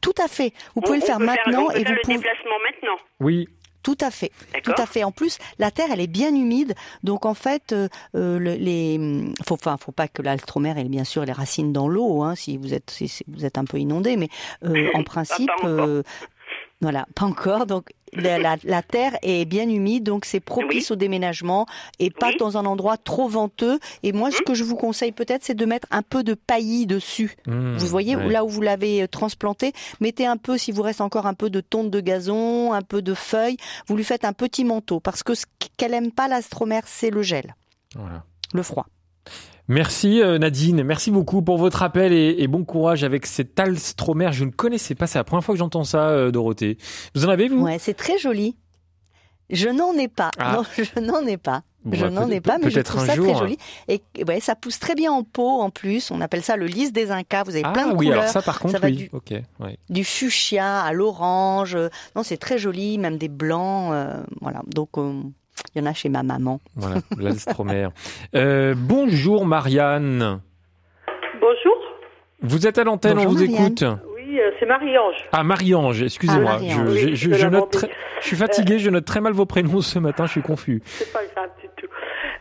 [0.00, 0.52] Tout à fait.
[0.74, 2.16] Vous pouvez On- le on faire peut maintenant on peut et faire vous le pouvez.
[2.16, 2.96] déplacement maintenant.
[3.20, 3.48] Oui,
[3.82, 4.30] Tout à fait.
[4.62, 5.04] Tout à fait.
[5.04, 8.96] En plus, la terre, elle est bien humide, donc en fait, euh, euh, le- les,
[8.98, 12.34] hum, faut, enfin, faut pas que l'alstromère ait bien sûr les racines dans l'eau, hein,
[12.34, 14.28] si vous êtes, si, si vous êtes un peu inondé, mais
[14.64, 16.02] euh, en principe, euh,
[16.82, 17.64] voilà, pas encore.
[17.66, 21.64] Donc la, la- la terre est bien humide, donc c'est propice au déménagement
[21.98, 22.36] et pas Oui.
[22.38, 23.78] dans un endroit trop venteux.
[24.02, 26.86] Et moi, ce que je vous conseille peut-être, c'est de mettre un peu de paillis
[26.86, 27.36] dessus.
[27.46, 28.28] Hmm, Vous voyez, ouais.
[28.28, 31.48] là où vous l'avez euh, transplanté, mettez un peu, si vous reste encore un peu
[31.48, 35.00] de tonte de gazon, un peu de feuilles, vous lui faites un petit manteau.
[35.00, 35.46] Parce que ce
[35.78, 37.54] qu'elle aime pas, l'astromère, c'est le gel,
[37.94, 38.24] Voilà.
[38.52, 38.86] le froid.
[39.68, 44.32] Merci euh, Nadine, merci beaucoup pour votre appel et, et bon courage avec cet alstromère.
[44.32, 46.78] Je ne connaissais pas, c'est la première fois que j'entends ça, euh, Dorothée.
[47.14, 47.62] Vous en avez vous?
[47.62, 48.56] Ouais, c'est très joli.
[49.50, 50.30] Je n'en ai pas.
[50.38, 50.54] Ah.
[50.56, 51.62] Non, je n'en ai pas.
[51.84, 53.26] Bon, je bah, n'en ai pas, mais je trouve ça jour.
[53.26, 53.58] très joli.
[53.88, 56.10] Et ouais, ça pousse très bien en pot en plus.
[56.10, 57.42] On appelle ça le lys des Incas.
[57.44, 58.20] Vous avez Ah plein de oui, couleurs.
[58.20, 58.96] alors ça par contre, va oui.
[58.96, 59.78] du- Ok, ouais.
[59.90, 61.76] du fuchsia à l'orange.
[62.16, 63.90] Non, c'est très joli, même des blancs.
[63.92, 64.62] euh, voilà.
[64.74, 65.20] Donc, euh,
[65.74, 66.60] il y en a chez ma maman.
[66.76, 67.90] Voilà, l'alstromère.
[68.34, 70.40] Euh, bonjour Marianne.
[71.40, 71.76] Bonjour.
[72.42, 73.54] Vous êtes à l'antenne, on vous Marianne.
[73.54, 73.84] écoute.
[74.16, 75.16] Oui, euh, c'est Marie-Ange.
[75.32, 76.52] Ah Marie-Ange, excusez-moi.
[76.54, 76.88] Ah, Marie-Ange.
[76.98, 79.46] je, Oui, je- de je note très- je suis fatigué, je note très mal vos
[79.46, 80.82] prénoms ce matin, je suis confus.
[80.86, 81.68] C'est pas grave du.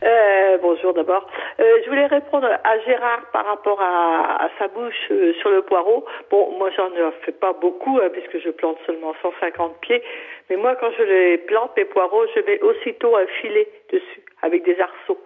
[0.04, 1.28] Euh, bonjour d'abord.
[1.60, 5.62] Euh, je voulais répondre à Gérard par rapport à, à sa bouche euh, sur le
[5.62, 6.06] poireau.
[6.32, 6.90] Bon, moi j'en
[7.24, 10.02] fais pas beaucoup hein, puisque je plante seulement 150 pieds.
[10.50, 14.66] Mais moi quand je les plante, mes poireaux, je mets aussitôt un filet dessus avec
[14.66, 15.20] des arceaux.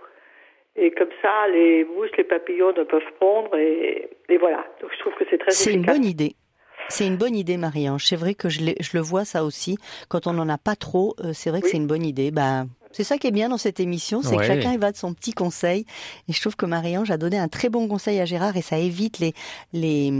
[0.75, 4.65] Et comme ça, les mouches, les papillons ne peuvent pondre et, et voilà.
[4.81, 6.35] Donc je trouve que c'est très C'est une bonne idée.
[6.89, 8.03] C'est une bonne idée, Marie-Ange.
[8.05, 9.77] C'est vrai que je, je le vois ça aussi.
[10.09, 11.71] Quand on n'en a pas trop, euh, c'est vrai que Oui.
[11.71, 12.29] c'est une bonne idée.
[12.29, 14.47] Bah, c'est ça qui est bien dans cette émission, c'est Ouais.
[14.47, 15.86] que chacun y va de son petit conseil.
[16.29, 18.77] Et je trouve que Marie-Ange a donné un très bon conseil à Gérard et ça
[18.77, 19.34] évite les,
[19.73, 20.12] les,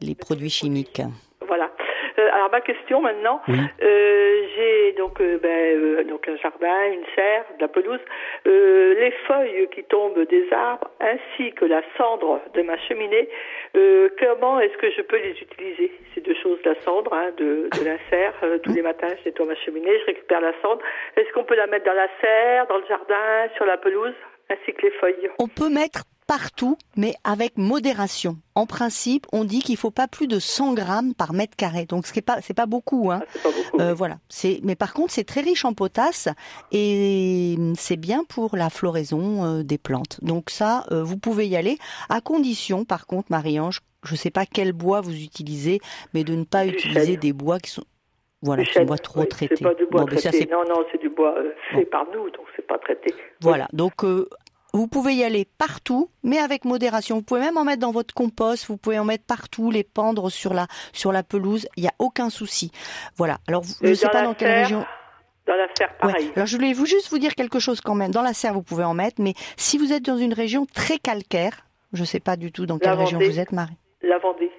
[0.00, 1.02] les produits chimiques.
[1.46, 1.70] Voilà.
[2.18, 3.58] Euh, alors ma question maintenant, Oui.
[3.82, 8.00] euh, j'ai donc euh, ben, euh, donc un jardin, une serre, de la pelouse,
[8.46, 13.28] Euh, les feuilles qui tombent des arbres ainsi que la cendre de ma cheminée.
[13.78, 17.68] Euh, comment est-ce que je peux les utiliser Ces deux choses, la cendre hein, de,
[17.78, 18.34] de la serre.
[18.42, 20.82] euh, tous les matins, je nettoie ma cheminée, je récupère la cendre.
[21.16, 24.14] Est-ce qu'on peut la mettre dans la serre, dans le jardin, sur la pelouse,
[24.50, 28.36] ainsi que les feuilles On peut mettre partout, mais avec modération.
[28.54, 31.86] En principe, on dit qu'il faut pas plus de 100 grammes par mètre carré.
[31.86, 33.20] Donc, ce qui est pas, c'est pas beaucoup, hein.
[33.22, 33.80] Ah, C'est pas beaucoup.
[33.80, 34.18] Euh, voilà.
[34.28, 36.28] C'est, mais par contre, c'est très riche en potasse
[36.70, 40.18] et c'est bien pour la floraison euh, des plantes.
[40.22, 41.78] Donc ça, euh, vous pouvez y aller,
[42.10, 45.80] à condition, par contre, Marie-Ange, je sais pas quel bois vous utilisez,
[46.12, 47.16] mais de ne pas Du utiliser chêne.
[47.20, 47.84] des bois qui sont,
[48.42, 49.26] voilà, chêne, bois trop oui.
[49.38, 50.38] C'est pas du bois Bon, ça, traité.
[50.44, 51.90] c'est- non, non, c'est du bois euh, fait Bon.
[51.90, 53.12] par nous, donc c'est pas traité.
[53.40, 53.66] Voilà.
[53.72, 54.28] Donc, euh,
[54.74, 57.16] vous pouvez y aller partout, mais avec modération.
[57.16, 60.30] Vous pouvez même en mettre dans votre compost, vous pouvez en mettre partout, les pendre
[60.30, 61.66] sur la, sur la pelouse.
[61.76, 62.70] Il n'y a aucun souci.
[63.16, 63.38] Voilà.
[63.48, 64.84] Alors, je ne sais pas dans quelle région.
[65.46, 66.12] Dans la serre, Ouais.
[66.12, 66.30] pareil.
[66.36, 68.10] Alors je voulais vous juste vous dire quelque chose quand même.
[68.10, 70.98] Dans la serre, vous pouvez en mettre, mais si vous êtes dans une région très
[70.98, 73.72] calcaire, je ne sais pas du tout dans quelle région vous êtes, Marie.
[74.02, 74.50] La Vendée.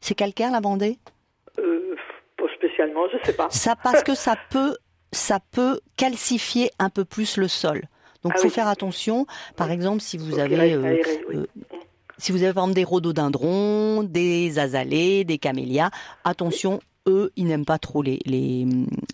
[0.00, 0.98] C'est calcaire la Vendée?
[1.58, 1.94] Euh,
[2.74, 3.48] spécialement, je sais pas.
[3.50, 4.76] Ça parce que ça peut
[5.12, 7.82] ça peut calcifier un peu plus le sol.
[8.22, 8.50] Donc Ah faut oui.
[8.50, 9.26] faire attention.
[9.56, 11.36] Par exemple, si vous avez euh, aéré, oui.
[11.36, 11.46] euh,
[12.18, 15.90] si vous avez par exemple des rhododendrons, des azalées, des camélias,
[16.24, 18.66] attention, eux, ils n'aiment pas trop les, les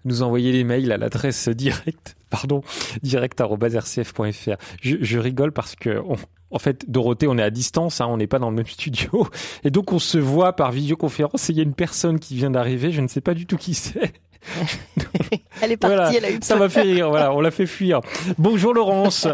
[0.04, 2.62] nous envoyer les mails à l'adresse direct, pardon,
[3.04, 4.56] direct@rcf.fr.
[4.82, 6.18] Je, je rigole parce que on-
[6.52, 9.28] en fait, Dorothée, on est à distance, hein, on n'est pas dans le même studio,
[9.64, 11.50] et donc on se voit par visioconférence.
[11.50, 13.58] Et il y a une personne qui vient d'arriver, je ne sais pas du tout
[13.58, 14.14] qui c'est.
[15.62, 16.64] Elle est partie, Voilà, elle a eu ça peur.
[16.64, 17.10] m'a fait rire.
[17.10, 18.02] Voilà, on l'a fait fuir.
[18.38, 19.28] Bonjour Laurence.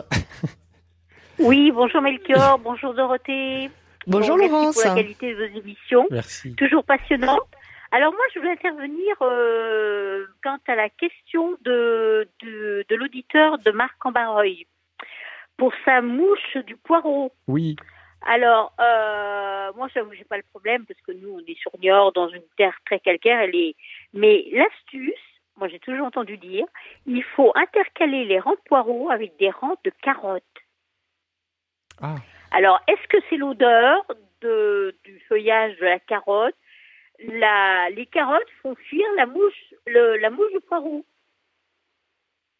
[1.39, 3.69] Oui, bonjour Melchior, bonjour Dorothée.
[4.09, 4.75] Bonjour Bon, Laurence.
[4.75, 6.55] Merci pour la qualité de vos émissions, Merci.
[6.55, 7.47] toujours passionnantes.
[7.91, 13.71] Alors moi, je voulais intervenir euh, quant à la question de, de, de l'auditeur de
[13.71, 14.65] Marc Ambareuil
[15.57, 17.31] pour sa mouche du poireau.
[17.47, 17.75] Oui.
[18.25, 22.11] Alors, euh, moi, j'avoue, j'ai pas le problème parce que nous, on est sur Niort,
[22.11, 23.39] dans une terre très calcaire.
[23.41, 23.75] Elle est...
[24.13, 25.13] Mais l'astuce,
[25.57, 26.65] moi, j'ai toujours entendu dire,
[27.05, 30.43] il faut intercaler les rangs de poireaux avec des rangs de carottes.
[32.01, 32.15] Ah.
[32.51, 34.05] Alors, est-ce que c'est l'odeur
[34.41, 36.55] de, du feuillage de la carotte?
[37.27, 41.05] La, Les carottes font fuir la mouche, le, la mouche du poireau.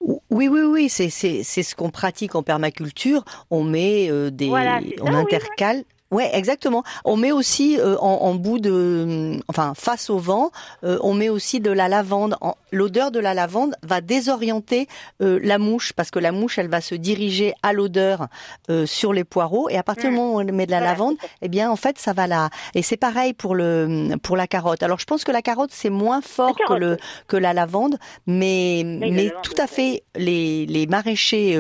[0.02, 3.23] Oui, oui, oui, c'est ce qu'on pratique en permaculture.
[3.52, 6.83] On met euh, des, Voilà, on ça, oui, intercale Ouais, exactement.
[7.05, 10.49] On met aussi euh, en, en, bout de, enfin face au vent,
[10.83, 12.35] euh, on met aussi de la lavande.
[12.71, 14.87] L'odeur de la lavande va désorienter
[15.21, 18.27] euh, la mouche parce que la mouche, elle va se diriger à l'odeur
[18.71, 21.15] euh, sur les poireaux et à partir du moment où on met de la lavande,
[21.43, 22.49] eh bien en fait ça va là.
[22.73, 24.81] Et c'est pareil pour le pour la carotte.
[24.81, 28.81] Alors je pense que la carotte c'est moins fort que le que la lavande, mais
[28.83, 31.55] mais, mais tout à fait les les maraîchers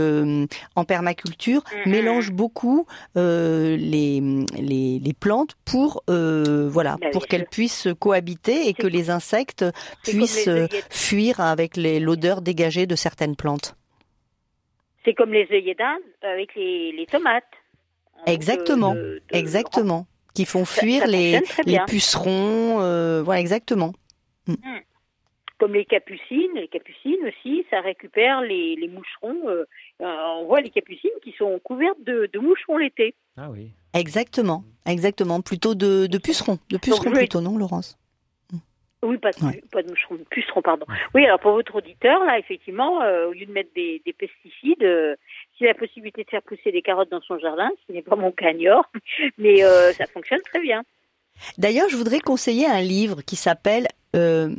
[0.75, 1.89] en permaculture mm -hmm.
[1.91, 8.73] mélangent beaucoup les les, les, plantes pour euh, voilà Bah pour qu'elles puissent cohabiter et
[8.73, 9.65] que les insectes
[10.03, 13.75] puissent euh, les fuir avec l'odeur dégagée de certaines plantes.
[15.05, 17.43] C'est comme les œillets d'Inde avec les, les tomates.
[18.25, 23.93] Exactement, de, de, exactement, qui font fuir ça, ça les, pucerons, euh, voilà exactement.
[24.47, 24.55] Mm.
[25.59, 29.49] Comme les capucines, les capucines aussi, ça récupère les, les moucherons.
[29.49, 29.65] Euh,
[29.99, 33.13] on voit les capucines qui sont couvertes de, de moucherons l'été.
[33.37, 33.71] Ah oui.
[33.93, 35.41] Exactement, exactement.
[35.41, 37.97] Plutôt de, de pucerons, de pucerons Donc, plutôt, non, Laurence?
[39.01, 39.63] Oui, pas de, ouais.
[39.71, 40.85] pas de moucherons, pucerons, pardon.
[41.15, 44.83] Oui, alors pour votre auditeur, là, effectivement, euh, au lieu de mettre des, des pesticides,
[44.83, 45.15] euh,
[45.57, 48.17] s'il a la possibilité de faire pousser des carottes dans son jardin, ce n'est pas
[48.17, 48.51] mon cas
[49.37, 50.83] mais euh, ça fonctionne très bien.
[51.57, 54.49] D'ailleurs, je voudrais conseiller un livre qui s'appelle euh,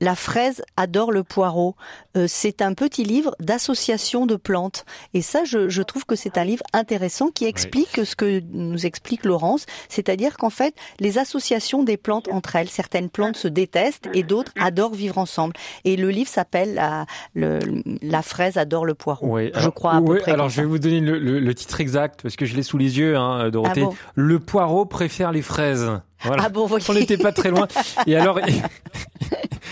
[0.00, 1.76] la fraise adore le poireau.
[2.16, 4.84] Euh, c'est un petit livre d'association de plantes.
[5.14, 8.06] Et ça, je, je trouve que c'est un livre intéressant qui explique oui.
[8.06, 13.10] ce que nous explique Laurence, c'est-à-dire qu'en fait, les associations des plantes entre elles, certaines
[13.10, 15.54] plantes se détestent et d'autres adorent vivre ensemble.
[15.84, 17.60] Et le livre s'appelle la, le,
[18.02, 19.26] la fraise adore le poireau.
[19.28, 20.32] Oui, je crois à peu près.
[20.32, 22.78] Alors, je vais vous donner le, le, le, titre exact parce que je l'ai sous
[22.78, 23.82] les yeux, hein, Dorothée.
[23.82, 25.90] Ah bon le poireau préfère les fraises.
[26.22, 26.44] Voilà.
[26.46, 26.84] Ah bon, voyez.
[26.88, 27.66] On n'était pas très loin.
[28.06, 28.40] Et alors,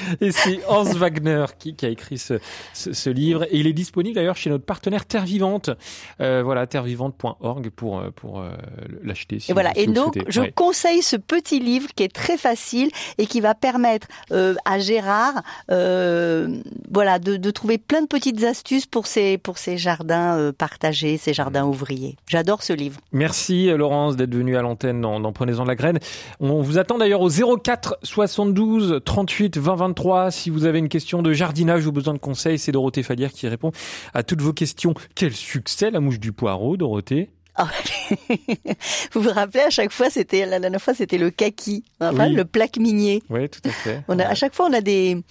[0.21, 2.35] et c'est Hans Wagner qui, qui a écrit ce,
[2.73, 3.45] ce, ce, livre.
[3.45, 5.71] Et il est disponible d'ailleurs chez notre partenaire Terre Vivante.
[6.21, 8.51] Euh, voilà, terrevivante.org pour, pour euh,
[9.03, 9.41] l'acheter.
[9.41, 9.73] Si et voilà.
[9.75, 10.31] Si et donc, souhaitez.
[10.31, 10.53] je ouais.
[10.53, 15.43] conseille ce petit livre qui est très facile et qui va permettre euh, à Gérard,
[15.71, 16.49] euh,
[16.91, 21.17] voilà, de, de, trouver plein de petites astuces pour ses, pour ses jardins euh, partagés,
[21.17, 22.17] ses jardins ouvriers.
[22.27, 23.01] J'adore ce livre.
[23.13, 25.99] Merci Laurence d'être venue à l'antenne dans, dans Prenez-en de la graine.
[26.40, 31.20] On vous attend d'ailleurs au 04 72 38 20 23 si vous avez une question
[31.20, 32.61] de jardinage ou besoin de conseils.
[32.61, 33.72] C'est Dorothée Falière qui répond
[34.14, 34.94] à toutes vos questions.
[35.16, 37.31] Quel succès la mouche du poireau, Dorothée?
[39.12, 42.35] vous vous rappelez à chaque fois c'était la dernière fois c'était le kaki, enfin oui.
[42.35, 43.23] le plaque minier.
[43.31, 44.03] Oui, tout à fait.
[44.09, 45.23] On a à chaque fois on a des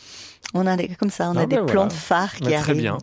[0.54, 1.72] on a des, comme ça, on ah a ben des voilà.
[1.72, 2.64] plantes phares qui arrivent.
[2.64, 2.98] Très bien.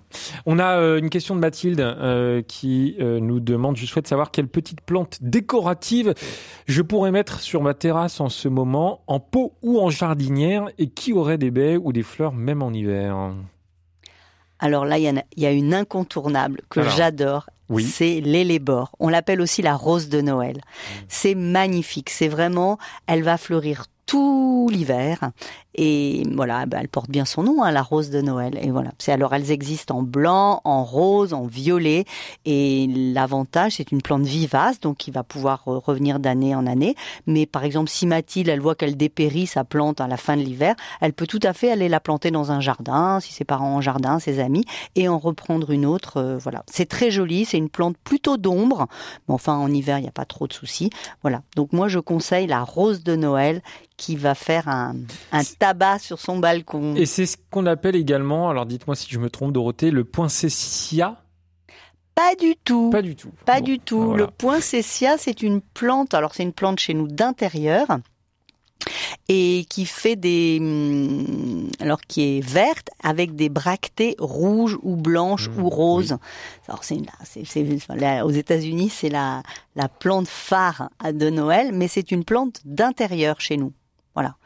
[0.46, 4.30] On a euh, une question de Mathilde euh, qui euh, nous demande, je souhaite savoir
[4.30, 6.14] quelle petite plante décorative
[6.66, 10.88] je pourrais mettre sur ma terrasse en ce moment, en pot ou en jardinière, et
[10.88, 13.32] qui aurait des baies ou des fleurs même en hiver?
[14.58, 17.50] Alors là, il y, y, a une incontournable que j'adore.
[17.68, 17.85] Oui.
[17.85, 18.94] C'est l'élébore.
[18.98, 20.57] On l'appelle aussi la rose de Noël.
[20.57, 20.90] Mmh.
[21.09, 22.11] C'est magnifique.
[22.11, 25.30] C'est vraiment, elle va fleurir tout l'hiver
[25.76, 28.58] et voilà, ben, elle porte bien son nom, hein, la rose de Noël.
[28.62, 28.92] Et voilà.
[28.98, 32.04] C'est alors elles existent en blanc, en rose, en violet.
[32.44, 36.94] Et l'avantage, c'est une plante vivace, donc qui va pouvoir revenir d'année en année.
[37.26, 40.42] Mais par exemple, si Mathilde, elle voit qu'elle dépérit sa plante à la fin de
[40.42, 43.74] l'hiver, elle peut tout à fait aller la planter dans un jardin, si ses parents
[43.74, 44.64] ont un jardin, ses amis,
[44.94, 46.18] et en reprendre une autre.
[46.18, 46.62] Euh, voilà.
[46.70, 47.44] C'est très joli.
[47.44, 48.86] C'est une plante plutôt d'ombre.
[49.28, 50.90] Mais enfin, en hiver, il n'y a pas trop de soucis.
[51.22, 51.42] Voilà.
[51.56, 53.60] Donc moi, je conseille la rose de Noël
[53.96, 54.96] qui va faire un,
[55.33, 56.94] un tabac sur son balcon.
[56.96, 61.20] Et c'est ce qu'on appelle également, alors dites-moi si je me trompe Dorothée, le poinsettia
[62.14, 62.90] pas du tout.
[62.90, 63.33] Pas du tout.
[63.44, 64.00] Pas bon, du tout.
[64.00, 64.26] Voilà.
[64.26, 67.88] Le poinsettia, c'est une plante, alors c'est une plante chez nous d'intérieur
[69.28, 75.48] et qui fait des hum, alors qui est verte avec des bractées rouges ou blanches
[75.48, 76.12] mmh, ou roses.
[76.12, 76.18] Oui.
[76.68, 77.00] Alors c'est
[77.44, 79.42] c'est aux États-Unis, c'est la
[79.74, 83.73] la plante phare de Noël, mais c'est une plante d'intérieur chez nous.
[84.15, 84.37] Voilà.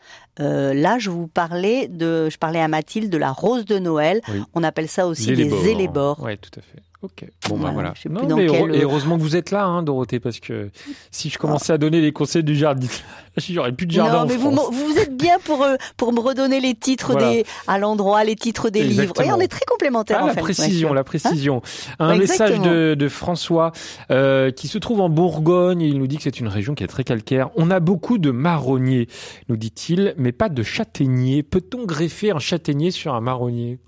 [0.41, 4.21] Euh, là, je vous parlais de, je parlais à Mathilde de la rose de Noël.
[4.29, 4.43] Oui.
[4.55, 6.21] On appelle ça aussi les élébores.
[6.23, 6.83] Oui, tout à fait.
[7.01, 7.25] Ok.
[7.49, 8.27] Bon voilà, ben voilà.
[8.29, 8.75] Non, mais quel...
[8.75, 10.69] Et heureusement que vous êtes là, hein, Dorothée, parce que
[11.13, 12.89] si je commençais à donner les conseils du jardin,
[13.37, 14.23] j'aurais plus de jardin.
[14.23, 17.31] Non, mais vous, vous êtes bien pour euh, pour me redonner les titres voilà.
[17.31, 19.03] des à l'endroit, les titres des Exactement.
[19.03, 19.13] livres.
[19.15, 20.19] Voyez, on est très complémentaires.
[20.21, 20.41] Ah, en la fait.
[20.41, 21.63] précision, la précision.
[22.01, 23.71] Hein Un message de, de François
[24.11, 25.83] euh, qui se trouve en Bourgogne.
[25.83, 27.51] Il nous dit que c'est une région qui est très calcaire.
[27.55, 29.07] On a beaucoup de marronniers,
[29.49, 31.45] nous dit-il, mais pas de châtaigniers.
[31.45, 33.79] Peut-on greffer un châtaignier sur un marronnier?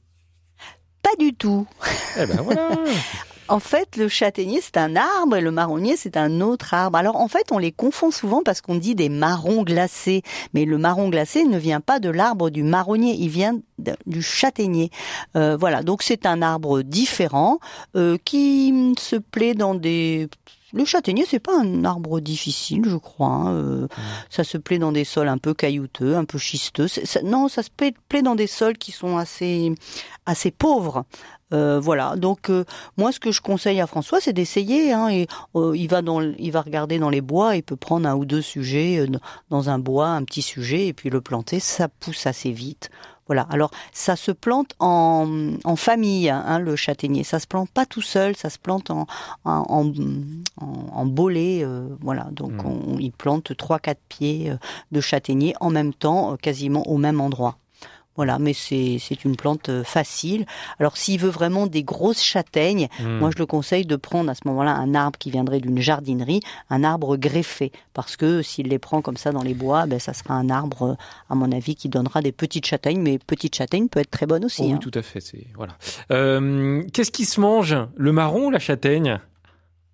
[1.10, 1.66] Pas du tout.
[2.18, 2.70] Eh ben voilà.
[3.48, 6.96] En fait, le châtaignier, c'est un arbre et le marronnier, c'est un autre arbre.
[6.96, 10.22] Alors, en fait, on les confond souvent parce qu'on dit des marrons glacés.
[10.54, 13.58] Mais le marron glacé ne vient pas de l'arbre du marronnier, il vient
[14.06, 14.92] du châtaignier.
[15.34, 17.58] Euh, voilà, donc c'est un arbre différent
[17.96, 20.28] euh, qui se plaît dans des
[20.72, 23.26] le châtaignier, c'est pas un arbre difficile, je crois.
[23.28, 23.88] hein, euh,
[24.28, 26.88] Ça se plaît dans des sols un peu caillouteux, un peu schisteux.
[26.88, 29.72] Ça- non, ça se plaît, plaît dans des sols qui sont assez,
[30.26, 31.04] assez pauvres.
[31.52, 32.14] Euh, voilà.
[32.14, 32.64] Donc euh,
[32.96, 34.92] moi, ce que je conseille à François, c'est d'essayer.
[34.92, 37.56] Hein, et il va dans, il va regarder dans les bois.
[37.56, 39.04] Il peut prendre un ou deux sujets
[39.50, 41.58] dans un bois, un petit sujet, et puis le planter.
[41.58, 42.90] Ça pousse assez vite.
[43.30, 43.46] Voilà.
[43.48, 47.22] Alors, ça se plante en, en famille, hein, le châtaignier.
[47.22, 49.06] Ça se plante pas tout seul, ça se plante en,
[49.44, 49.92] en, en,
[50.60, 51.60] en- bolée.
[51.62, 52.26] euh, voilà.
[52.32, 54.56] Donc, on, il plante trois, quatre pieds euh,
[54.90, 57.56] de châtaignier en même temps, euh, quasiment au même endroit.
[58.20, 60.44] Voilà, mais c'est une plante euh, facile.
[60.78, 63.18] Alors s'il veut vraiment des grosses châtaignes, Mm.
[63.18, 66.40] moi je le conseille de prendre à ce moment-là un arbre qui viendrait d'une jardinerie,
[66.68, 70.12] un arbre greffé, parce que s'il les prend comme ça dans les bois, ben ça
[70.12, 70.94] sera un arbre, euh,
[71.30, 74.44] à mon avis, qui donnera des petites châtaignes, mais petite châtaigne peut être très bonne
[74.44, 74.60] aussi.
[74.64, 74.78] Oh oui, hein.
[74.78, 75.20] tout à fait.
[75.20, 75.72] C'est voilà.
[76.10, 79.18] Euh, Qu'est-ce qui se mange Le marron ou la châtaigne?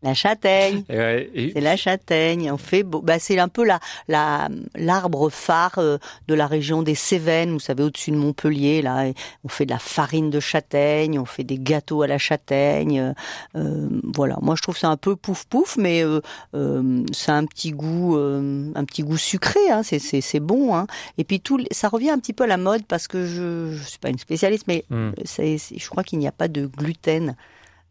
[0.07, 0.85] La châtaigne.
[0.89, 2.51] Ouais, et- C'est la châtaigne.
[2.53, 5.99] On fait, beau- bah c'est un peu la la l'arbre phare euh,
[6.29, 7.51] de la région des Cévennes.
[7.53, 9.07] Vous savez, au-dessus de Montpellier, là,
[9.45, 13.13] on fait de la farine de châtaigne, on fait des gâteaux à la châtaigne.
[13.57, 14.39] euh, voilà.
[14.43, 16.21] Moi, je trouve ça un peu pouf pouf, mais euh,
[16.55, 19.61] euh, c'est un petit goût, euh, un petit goût sucré.
[19.71, 20.75] Hein, c'est c'est c'est bon.
[20.77, 20.87] Hein.
[21.19, 23.83] Et puis tout, ça revient un petit peu à la mode parce que je je
[23.83, 25.11] suis pas une spécialiste, mais Mm.
[25.25, 27.35] c'est c'est- je crois qu'il n'y a pas de gluten.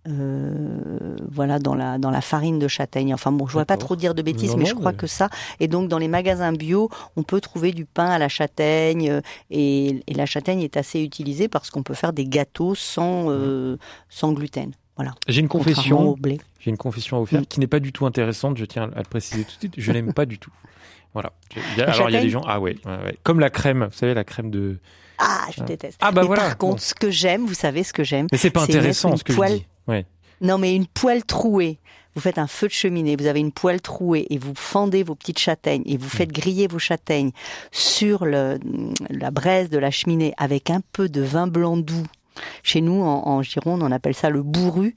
[0.08, 3.14] Euh, voilà dans la dans la farine de châtaigne.
[3.14, 5.08] Enfin bon, je voudrais pas trop dire de bêtises, Non, mais je crois mais- que
[5.08, 5.30] ça.
[5.60, 9.22] Et donc dans les magasins bio, on peut trouver du pain à la châtaigne euh,
[9.50, 13.78] et, et la châtaigne est assez utilisée parce qu'on peut faire des gâteaux sans euh,
[14.10, 14.72] sans gluten.
[14.96, 15.14] Voilà.
[15.28, 16.16] J'ai une confession.
[16.60, 18.58] J'ai une confession à vous faire qui n'est pas du tout intéressante.
[18.58, 19.74] Je tiens à le préciser tout de suite.
[19.78, 20.52] Je n'aime pas du tout.
[21.14, 21.34] Voilà.
[21.54, 22.44] Je- il y a- La alors il y a des gens.
[22.48, 23.18] Ah ouais, ouais, ouais.
[23.24, 23.88] Comme la crème.
[23.92, 24.78] Vous savez la crème de.
[25.18, 25.66] Ah, je Ah.
[25.66, 25.98] déteste.
[26.02, 26.44] Ah bah Mais voilà.
[26.44, 26.80] Par contre, Bon.
[26.82, 28.28] ce que j'aime, vous savez ce que j'aime.
[28.32, 29.66] Mais c'est pas mettre intéressant une ce que poêle- je dis.
[29.88, 30.06] Ouais.
[30.42, 31.80] Non, mais une poêle trouée.
[32.16, 35.16] Vous faites un feu de cheminée, vous avez une poêle trouée et vous fendez vos
[35.16, 37.32] petites châtaignes et vous faites griller vos châtaignes
[37.72, 38.58] sur le,
[39.10, 42.06] la braise de la cheminée avec un peu de vin blanc doux.
[42.64, 44.96] Chez nous, en, en Gironde, on appelle ça le bourru.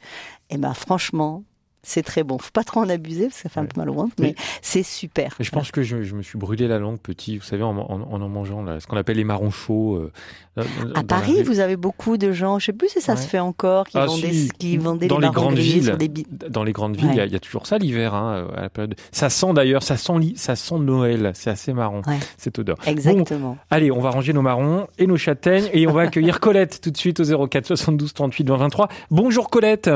[0.50, 1.42] Et ben, franchement,
[1.82, 2.38] c'est très bon.
[2.38, 4.28] Faut pas trop en abuser parce que ça fait un peu mal au ventre, mais
[4.28, 5.34] Mais- c'est super.
[5.40, 8.00] Je pense que je, je me suis brûlé la langue petit, vous savez, en en,
[8.02, 9.96] en, en mangeant là, ce qu'on appelle les marrons chauds.
[9.96, 10.62] euh,
[10.94, 13.18] À Paris, vous avez beaucoup de gens, je sais plus si ça Ouais.
[13.20, 14.48] se fait encore, qui Ah, vendaient, si.
[14.58, 17.20] qui vendaient dans les grandes villes, sur des bi- dans les grandes villes, il y
[17.20, 17.28] a- Ouais.
[17.28, 18.94] il y, a toujours ça l'hiver, hein, à la période.
[19.12, 21.30] Ça sent d'ailleurs, ça sent, ça sent Noël.
[21.34, 22.02] C'est assez marrant
[22.36, 22.76] cette odeur.
[22.86, 23.50] Exactement.
[23.52, 26.80] Bon, allez, on va ranger nos marrons et nos châtaignes et on va accueillir Colette
[26.80, 28.88] tout de suite au 04 72 38 20 23.
[29.10, 29.90] Bonjour Colette.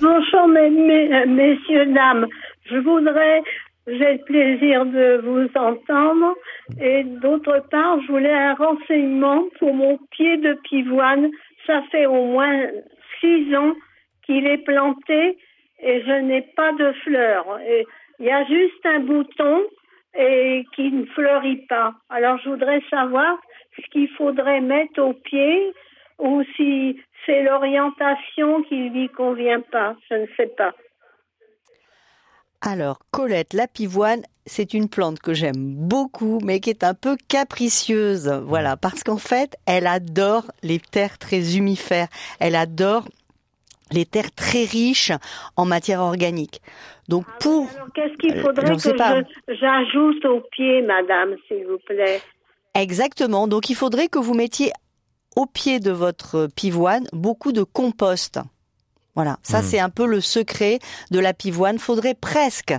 [0.00, 2.26] Bonjour mes- mes- messieurs, dames.
[2.64, 3.40] Je voudrais,
[3.86, 6.34] j'ai le plaisir de vous entendre.
[6.80, 11.30] Et d'autre part, je voulais un renseignement pour mon pied de pivoine.
[11.68, 12.66] Ça fait au moins
[13.20, 13.74] six ans
[14.26, 15.38] qu'il est planté
[15.80, 17.46] et je n'ai pas de fleurs.
[18.18, 19.62] Il y a juste un bouton
[20.18, 21.94] et qui ne fleurit pas.
[22.08, 23.38] Alors je voudrais savoir
[23.76, 25.72] ce qu'il faudrait mettre au pied
[26.18, 29.96] ou si c'est l'orientation qui lui convient pas.
[30.10, 30.72] Je ne sais pas.
[32.62, 37.16] Alors, Colette, la pivoine, c'est une plante que j'aime beaucoup, mais qui est un peu
[37.28, 38.28] capricieuse.
[38.44, 42.08] Voilà, parce qu'en fait, elle adore les terres très humifères.
[42.38, 43.06] Elle adore
[43.92, 45.12] les terres très riches
[45.56, 46.60] en matière organique.
[47.08, 47.66] Donc, pour...
[47.74, 52.20] Alors qu'est-ce qu'il Euh, faudrait que je- j'ajoute au pied, madame, s'il vous plaît?
[52.74, 53.48] Exactement.
[53.48, 54.70] Donc, il faudrait que vous mettiez
[55.36, 58.40] au pied de votre pivoine beaucoup de compost.
[59.16, 59.64] Voilà, ça Hmm.
[59.64, 60.78] c'est un peu le secret
[61.10, 61.78] de la pivoine.
[61.78, 62.74] Faudrait presque,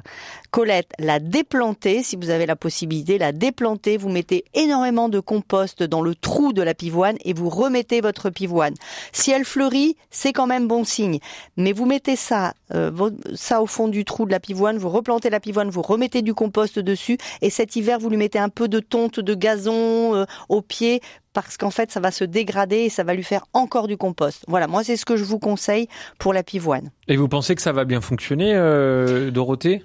[0.49, 3.97] Colette, la déplanter, si vous avez la possibilité, la déplanter.
[3.97, 8.29] Vous mettez énormément de compost dans le trou de la pivoine et vous remettez votre
[8.29, 8.73] pivoine.
[9.11, 11.19] Si elle fleurit, c'est quand même bon signe.
[11.57, 15.29] Mais vous mettez ça, euh, ça au fond du trou de la pivoine, vous replantez
[15.29, 18.69] la pivoine, vous remettez du compost dessus et cet hiver vous lui mettez un peu
[18.69, 21.01] de tonte de gazon euh, au pied
[21.33, 24.43] parce qu'en fait ça va se dégrader et ça va lui faire encore du compost.
[24.47, 25.87] Voilà, moi c'est ce que je vous conseille
[26.19, 26.91] pour la pivoine.
[27.07, 29.83] Et vous pensez que ça va bien fonctionner, euh, Dorothée?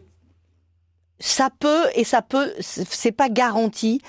[1.19, 4.01] Ça peut et ça peut, c'est pas garanti.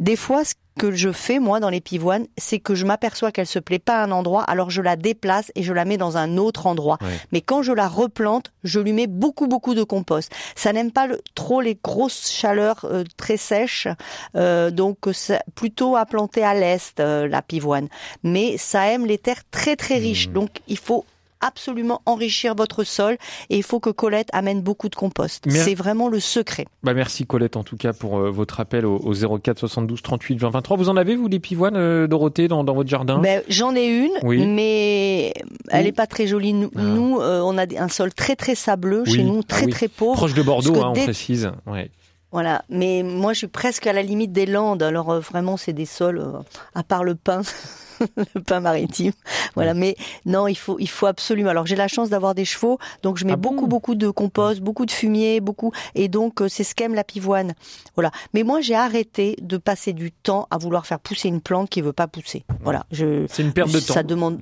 [0.00, 3.46] Des fois, ce que je fais moi dans les pivoines, c'est que je m'aperçois qu'elle
[3.46, 6.16] se plaît pas à un endroit, alors je la déplace et je la mets dans
[6.16, 6.98] un autre endroit.
[7.00, 7.16] Ouais.
[7.30, 10.32] Mais quand je la replante, je lui mets beaucoup beaucoup de compost.
[10.56, 13.86] Ça n'aime pas le- trop les grosses chaleurs euh, très sèches,
[14.34, 17.88] euh, donc c'est plutôt à planter à l'est euh, la pivoine.
[18.24, 20.32] Mais ça aime les terres très très riches, Mmh.
[20.32, 21.04] donc il faut
[21.46, 23.16] absolument enrichir votre sol
[23.50, 25.46] et il faut que Colette amène beaucoup de compost.
[25.46, 26.66] Mer- C'est vraiment le secret.
[26.82, 30.38] Bah merci Colette en tout cas pour euh, votre appel au, au 04 72 38
[30.38, 30.76] 20 23.
[30.76, 33.18] Vous en avez vous des pivoines euh, Dorothée dans, dans votre jardin?
[33.18, 34.46] Ben, J'en ai une, Oui.
[34.46, 35.34] mais
[35.70, 35.88] elle Oui.
[35.88, 36.52] est pas très jolie.
[36.54, 36.80] Nous, Ah.
[36.80, 39.12] nous, euh, on a un sol très très sableux Oui.
[39.16, 40.14] chez nous, Ah très très pauvre.
[40.16, 41.50] Proche de Bordeaux, hein, on dès- précise.
[41.66, 41.90] Ouais.
[42.32, 44.82] Voilà, mais moi je suis presque à la limite des Landes.
[44.82, 46.38] Alors euh, vraiment, c'est des sols, euh,
[46.74, 47.42] à part le pain,
[48.34, 49.12] le pain maritime.
[49.54, 51.50] Voilà, mais non, il faut, il faut absolument.
[51.50, 54.10] Alors j'ai la chance d'avoir des chevaux, donc je mets Ah bon beaucoup, beaucoup de
[54.10, 57.54] compost, beaucoup de fumier, beaucoup, et donc euh, c'est ce qu'aime la pivoine.
[57.94, 58.10] Voilà.
[58.32, 61.80] Mais moi j'ai arrêté de passer du temps à vouloir faire pousser une plante qui
[61.80, 62.44] veut pas pousser.
[62.62, 63.26] Voilà, je.
[63.28, 63.94] C'est une perte de temps.
[63.94, 64.40] Ça demande,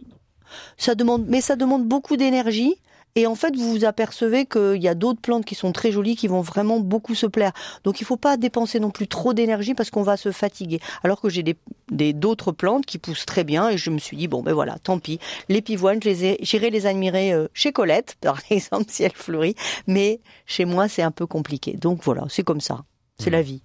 [0.76, 2.76] ça demande, mais ça demande beaucoup d'énergie.
[3.14, 6.16] Et en fait, vous vous apercevez qu'il y a d'autres plantes qui sont très jolies,
[6.16, 7.52] qui vont vraiment beaucoup se plaire.
[7.84, 10.80] Donc, il faut pas dépenser non plus trop d'énergie parce qu'on va se fatiguer.
[11.04, 14.28] Alors que j'ai des d'autres plantes qui poussent très bien et je me suis dit
[14.28, 15.18] bon ben voilà, tant pis.
[15.48, 19.54] Les pivoines, je les j'irai les admirer euh, chez Colette, par exemple, si elle fleurit.
[19.86, 21.72] Mais chez moi, c'est un peu compliqué.
[21.74, 22.84] Donc voilà, c'est comme ça.
[23.18, 23.32] C'est Mmh.
[23.32, 23.62] la vie.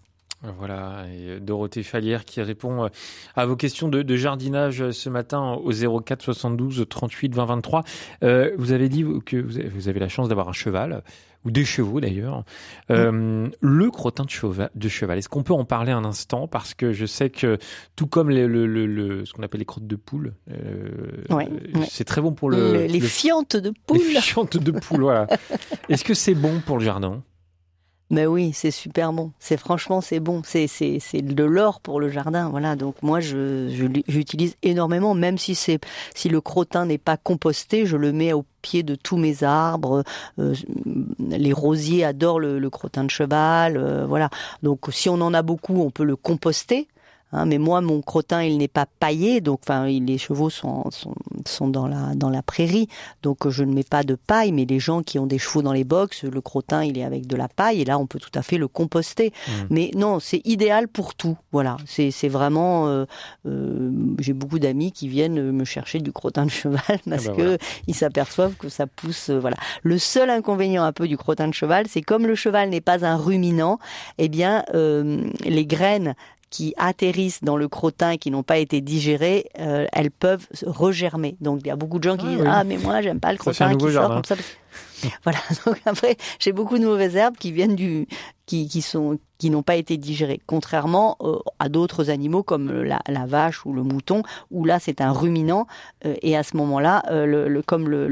[0.58, 2.90] Voilà, et euh, Dorothée Fallière qui répond euh,
[3.36, 5.72] à vos questions de, de jardinage euh, ce matin au
[6.02, 7.84] 04 72 38 20 23.
[8.24, 11.02] Euh, vous avez dit que vous avez, la chance d'avoir un cheval,
[11.44, 12.44] ou des chevaux d'ailleurs.
[12.92, 16.48] Euh, Le crottin de cheval, de cheval est-ce qu'on peut en parler un instant?
[16.48, 17.58] Parce que je sais que
[17.96, 20.90] tout comme le, le, le- le- ce qu'on appelle les crottes de poule, euh,
[21.32, 21.88] Ouais, ouais.
[21.90, 22.74] c'est très bon pour le...
[22.74, 23.98] Le- les le- fientes de poule.
[23.98, 25.26] les fientes de poule, voilà.
[25.90, 27.24] Est-ce que c'est bon pour le jardin?
[28.10, 29.32] Mais oui, c'est super bon.
[29.38, 30.42] C'est franchement, c'est bon.
[30.46, 32.50] C'est c'est c'est de l'or pour le jardin.
[32.50, 32.76] Voilà.
[32.78, 33.68] Donc moi, je
[34.08, 35.80] j'utilise énormément, même si c'est
[36.16, 40.04] si le crottin n'est pas composté, je le mets au pied de tous mes arbres.
[40.40, 40.54] Euh,
[41.20, 43.76] les rosiers adorent le, le crottin de cheval.
[43.76, 44.30] euh, voilà.
[44.64, 46.88] Donc si on en a beaucoup, on peut le composter.
[47.34, 51.14] Hein, mais moi, mon crottin, il n'est pas paillé, donc enfin, les chevaux sont, sont,
[51.48, 52.88] sont dans la dans la prairie,
[53.24, 54.52] donc euh, je ne mets pas de paille.
[54.52, 57.28] Mais les gens qui ont des chevaux dans les box, le crottin, il est avec
[57.28, 59.32] de la paille, et là, on peut tout à fait le composter.
[59.70, 61.38] Mais non, c'est idéal pour tout.
[61.52, 62.88] Voilà, c'est vraiment.
[62.88, 63.06] euh,
[63.48, 67.42] euh, J'ai beaucoup d'amis qui viennent me chercher du crottin de cheval parce bah que
[67.42, 67.58] voilà.
[67.88, 69.30] ils s'aperçoivent que ça pousse.
[69.30, 69.58] euh, voilà.
[69.84, 73.06] Le seul inconvénient un peu du crottin de cheval, c'est comme le cheval n'est pas
[73.06, 73.80] un ruminant,
[74.18, 76.16] eh bien, euh, les graines
[76.50, 80.66] qui atterrissent dans le crottin et qui n'ont pas été digérées, euh, elles peuvent se
[80.66, 81.36] regermer.
[81.42, 82.48] Donc il y a beaucoup de gens qui Ah disent oui.
[82.50, 84.36] ah mais moi j'aime pas le crottin qui sort comme ça.
[85.24, 85.40] voilà.
[85.66, 88.08] Donc après j'ai beaucoup de mauvaises herbes qui viennent du
[88.46, 90.42] qui, qui sont qui n'ont pas été digérées.
[90.48, 95.12] Contrairement euh, à d'autres animaux comme la, vache ou le mouton où là c'est un
[95.12, 95.68] ruminant
[96.06, 98.08] euh, et à ce moment-là euh, le, comme le,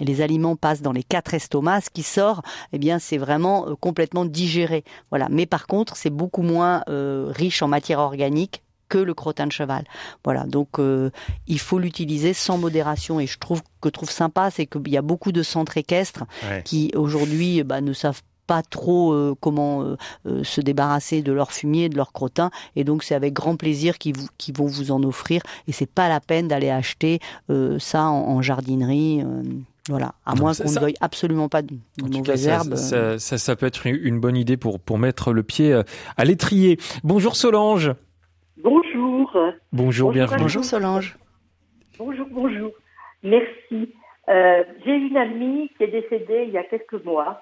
[0.00, 2.42] les aliments passent dans les quatre estomacs, ce qui sort
[2.72, 4.84] eh bien c'est vraiment complètement digéré.
[5.10, 5.28] Voilà.
[5.30, 9.84] Mais par contre c'est beaucoup moins riche en matière organique que le crottin de cheval.
[10.24, 11.08] Voilà, donc euh,
[11.46, 13.18] il faut l'utiliser sans modération.
[13.20, 16.24] Et je trouve que je trouve sympa, c'est qu'il y a beaucoup de centres équestres
[16.50, 16.62] Ouais.
[16.64, 21.52] qui aujourd'hui bah, ne savent pas trop euh, comment euh, euh, se débarrasser de leur
[21.52, 24.90] fumier, de leur crottin, et donc c'est avec grand plaisir qu'ils vous- qu'ils vont vous
[24.90, 25.40] en offrir.
[25.68, 27.20] Et c'est pas la peine d'aller acheter
[27.78, 29.22] ça en, en jardinerie.
[29.88, 32.74] voilà, à moins ça- qu'on ne veuille absolument pas de, mauvaises herbes.
[32.74, 35.80] ça, ça, ça peut être une bonne idée pour, pour mettre le pied
[36.16, 36.78] à l'étrier.
[37.04, 37.92] Bonjour Solange.
[38.62, 39.36] Bonjour.
[39.72, 40.42] Bonjour, bienvenue.
[40.42, 41.16] Bonjour Solange.
[41.98, 42.70] Bonjour, bonjour.
[43.22, 43.94] Merci.
[44.28, 47.40] Euh, J'ai une amie qui est décédée il y a quelques mois.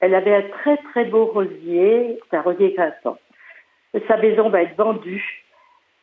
[0.00, 3.18] Elle avait un très très beau rosier, c'est un rosier grimpant.
[4.06, 5.44] Sa maison va être vendue.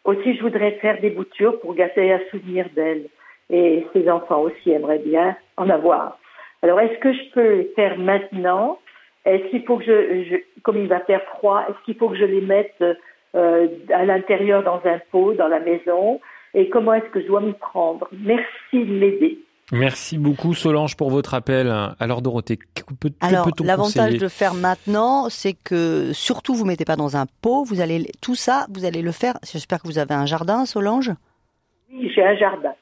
[0.04, 3.08] Aussi, je voudrais faire des boutures pour garder un souvenir d'elle.
[3.50, 6.18] Et ses enfants aussi aimeraient bien en avoir.
[6.62, 8.80] Alors, est-ce que je peux les faire maintenant?
[9.26, 12.16] Est-ce qu'il faut que je, je- comme il va faire froid, est-ce qu'il faut que
[12.18, 12.84] je les mette
[13.36, 16.20] euh, à l'intérieur dans un pot, dans la maison
[16.54, 19.40] Et comment est-ce que je dois m'y prendre Merci de m'aider.
[19.72, 21.74] Merci beaucoup Solange pour votre appel.
[22.00, 26.66] Alors Dorothée, que peut- que Alors, peut-on l'avantage de faire maintenant, c'est que surtout vous
[26.66, 27.64] mettez pas dans un pot.
[27.64, 29.34] Vous allez tout ça, vous allez le faire.
[29.44, 31.12] J'espère que vous avez un jardin, Solange?
[31.92, 32.74] Oui, j'ai un jardin.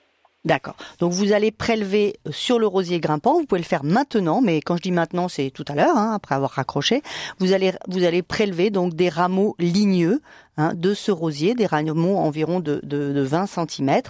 [0.46, 0.76] D'accord.
[1.00, 3.36] Donc vous allez prélever sur le rosier grimpant.
[3.40, 6.12] Vous pouvez le faire maintenant, mais quand je dis maintenant, c'est tout à l'heure, hein,
[6.14, 7.02] après avoir raccroché.
[7.40, 10.20] Vous allez vous allez prélever donc des rameaux ligneux
[10.58, 14.02] hein, de ce rosier, des rameaux environ de, de, de 20 cm,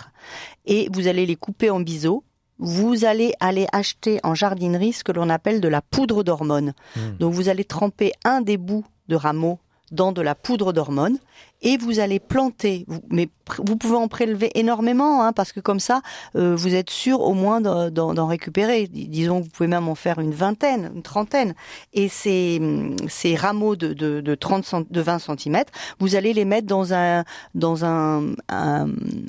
[0.65, 2.23] et vous allez les couper en biseaux.
[2.59, 6.73] Vous allez aller acheter en jardinerie ce que l'on appelle de la poudre d'hormone.
[7.19, 9.59] Donc vous allez tremper un des bouts de rameaux
[9.93, 11.17] dans de la poudre d'hormones
[11.61, 12.83] et vous allez planter.
[12.89, 13.29] Vous, mais
[13.65, 16.01] vous pouvez en prélever énormément, hein, parce que comme ça,
[16.35, 18.87] euh, vous êtes sûr au moins d'en- récupérer.
[18.87, 21.53] Dis- Disons que vous pouvez même en faire une vingtaine, une trentaine.
[21.93, 22.59] Et ces,
[23.07, 25.63] ces rameaux de, de, de 30 cent- de 20 cm,
[25.99, 27.23] vous allez les mettre dans un
[27.55, 28.87] dans un, un,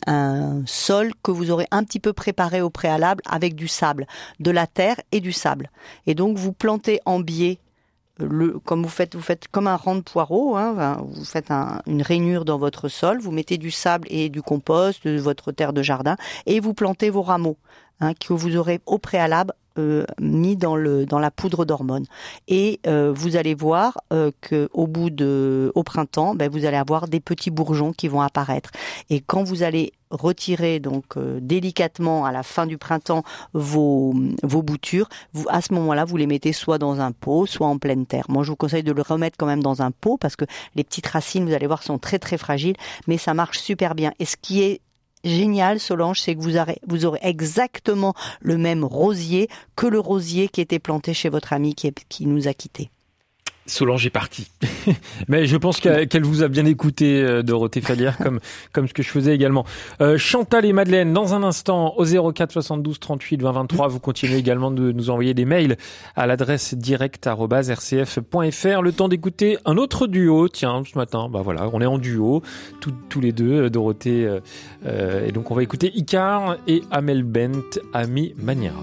[0.08, 4.06] un sol que vous aurez un petit peu préparé au préalable avec du sable,
[4.40, 5.70] de la terre et du sable.
[6.06, 7.58] Et donc vous plantez en biais
[8.18, 11.80] le, comme vous faites, vous faites comme un rang de poireaux, hein, vous faites un-
[11.86, 15.72] une rainure dans votre sol, vous mettez du sable et du compost, de votre terre
[15.72, 17.56] de jardin, et vous plantez vos rameaux,
[18.00, 22.06] hein, que vous aurez au préalable euh, mis dans le dans la poudre d'hormones.
[22.46, 26.76] Et euh, vous allez voir euh, que au bout de au printemps, ben, vous allez
[26.76, 28.70] avoir des petits bourgeons qui vont apparaître.
[29.10, 34.62] Et quand vous allez retirer donc euh, délicatement à la fin du printemps vos vos
[34.62, 38.06] boutures, vous à ce moment-là, vous les mettez soit dans un pot, soit en pleine
[38.06, 38.24] terre.
[38.28, 40.44] Moi, je vous conseille de le remettre quand même dans un pot parce que
[40.74, 44.12] les petites racines, vous allez voir, sont très très fragiles, mais ça marche super bien.
[44.18, 44.80] Et ce qui est
[45.24, 50.48] génial, Solange, c'est que vous aurez, vous aurez exactement le même rosier que le rosier
[50.48, 52.90] qui était planté chez votre ami qui, qui nous a quittés.
[53.66, 54.50] Solange est partie.
[55.28, 58.40] Mais je pense qu'elle vous a bien écouté, euh, Dorothée Fallière, comme,
[58.72, 59.64] comme ce que je faisais également.
[60.00, 64.36] Euh, Chantal et Madeleine, dans un instant, au 04 72 38 20 23, vous continuez
[64.36, 65.76] également de nous envoyer des mails
[66.16, 68.82] à l'adresse direct.rcf.fr.
[68.82, 72.42] Le temps d'écouter un autre duo, tiens, ce matin, bah voilà, on est en duo,
[72.80, 74.40] tous tous les deux, euh, Dorothée, euh,
[74.86, 78.82] euh, et donc on va écouter Icar et Amel Bent, Ami Maniera.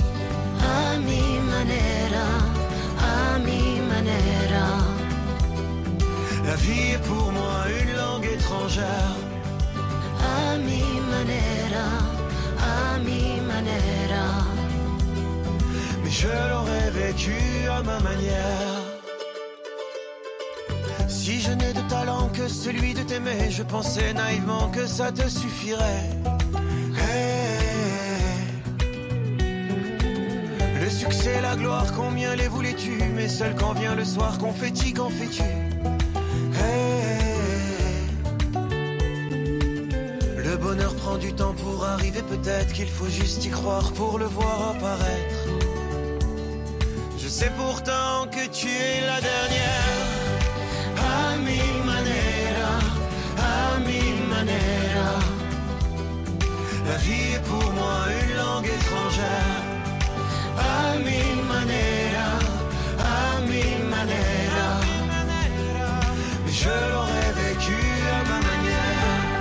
[0.63, 2.27] A mi manera,
[3.45, 4.67] mi manera.
[6.45, 9.15] La vie est pour moi une langue étrangère.
[10.19, 11.87] A mi manera,
[13.05, 14.27] mi manera.
[16.03, 17.39] Mais je l'aurais vécu
[17.69, 18.81] à ma manière.
[21.07, 25.27] Si je n'ai de talent que celui de t'aimer, je pensais naïvement que ça te
[25.29, 26.09] suffirait.
[31.01, 32.95] Succès, la gloire, combien les voulais-tu?
[33.15, 35.43] Mais seul quand vient le soir, confetti, qu'en fais-tu.
[40.47, 44.25] Le bonheur prend du temps pour arriver, peut-être qu'il faut juste y croire pour le
[44.25, 45.41] voir apparaître.
[47.17, 49.97] Je sais pourtant que tu es la dernière.
[51.13, 52.73] A mi manera,
[53.53, 55.13] a mi manera.
[56.89, 59.60] La vie est pour moi une langue étrangère.
[60.91, 62.29] A mi manera,
[62.99, 64.67] a mi manera.
[66.61, 67.79] Je l'aurais vécu
[68.17, 69.31] à ma manière.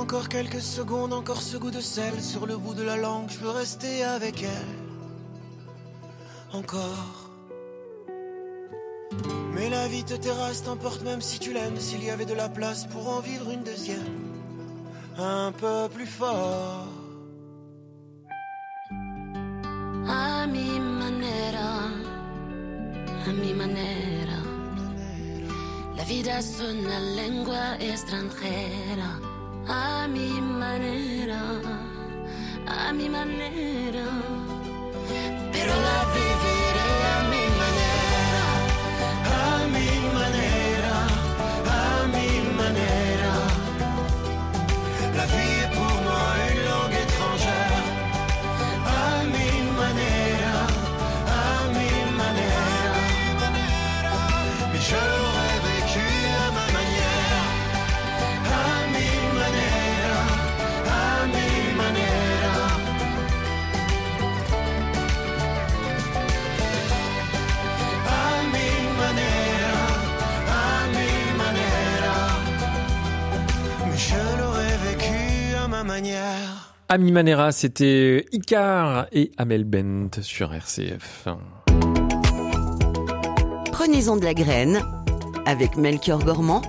[0.00, 3.38] Encore quelques secondes, encore ce goût de sel sur le bout de la langue, je
[3.38, 4.76] veux rester avec elle.
[6.52, 7.17] Encore.
[9.88, 12.84] La vie te terrasse, t'emporte même si tu l'aimes, s'il y avait de la place
[12.84, 14.18] pour en vivre une deuxième.
[15.16, 16.86] Un peu plus fort.
[20.06, 21.70] A mi manera,
[23.28, 24.40] a mi manera.
[25.96, 29.10] La vida es una lengua extranjera.
[29.68, 31.42] A mi manera,
[32.66, 34.06] a mi manera.
[35.50, 36.57] Pero la viviré
[75.98, 76.74] manière.
[76.88, 81.26] Ami Manera, c'était Icar et Amel Bent sur RCF.
[83.72, 84.78] Prenez-en de la graine
[85.44, 86.62] avec Melchior Gormand,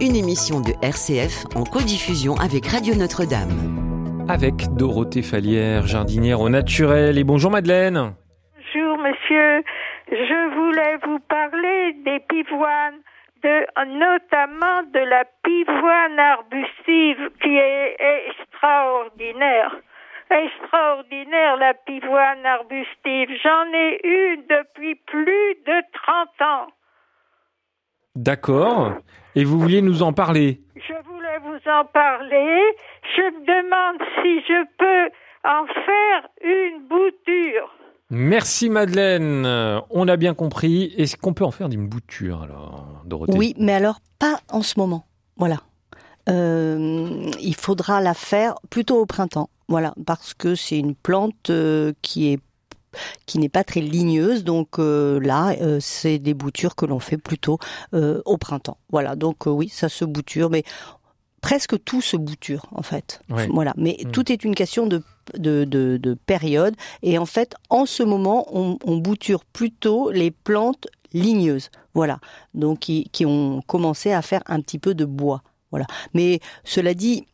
[0.00, 4.26] une émission de RCF en codiffusion avec Radio Notre-Dame.
[4.28, 7.18] avec Dorothée Fallière, jardinière au naturel.
[7.18, 8.14] Et bonjour Madeleine.
[8.56, 9.62] Bonjour monsieur,
[10.10, 13.00] je voulais vous parler des pivoines,
[13.44, 13.66] de,
[13.98, 17.96] notamment de la pivoine arbustive qui est
[18.28, 19.76] extraordinaire.
[20.30, 23.28] Extraordinaire la pivoine arbustive.
[23.42, 26.66] J'en ai une depuis plus de 30 ans.
[28.16, 28.94] D'accord.
[29.36, 30.60] Et vous vouliez nous en parler?
[30.76, 32.62] Je voulais vous en parler.
[33.16, 35.10] Je me demande si je peux
[35.44, 37.70] en faire une bouture.
[38.10, 39.46] Merci Madeleine.
[39.90, 40.92] On a bien compris.
[40.96, 45.06] Est-ce qu'on peut en faire d'une bouture alors, Oui, mais alors pas en ce moment.
[45.36, 45.62] Voilà.
[46.28, 49.50] Euh, il faudra la faire plutôt au printemps.
[49.68, 52.38] Voilà, parce que c'est une plante euh, qui est
[53.26, 54.44] qui n'est pas très ligneuse.
[54.44, 57.58] Donc euh, là, euh, c'est des boutures que l'on fait plutôt
[57.94, 58.78] euh, au printemps.
[58.90, 60.64] Voilà, donc oui, ça se bouture, mais
[61.44, 63.20] presque tout se bouture en fait.
[63.28, 63.46] Ouais.
[63.52, 64.10] Voilà, mais Mm.
[64.12, 65.02] tout est une question de,
[65.36, 66.74] de, de, de période.
[67.02, 71.68] Et en fait, en ce moment, on, on bouture plutôt les plantes ligneuses.
[71.92, 72.18] Voilà,
[72.54, 75.42] donc qui, qui ont commencé à faire un petit peu de bois.
[75.70, 77.26] Voilà, mais cela dit.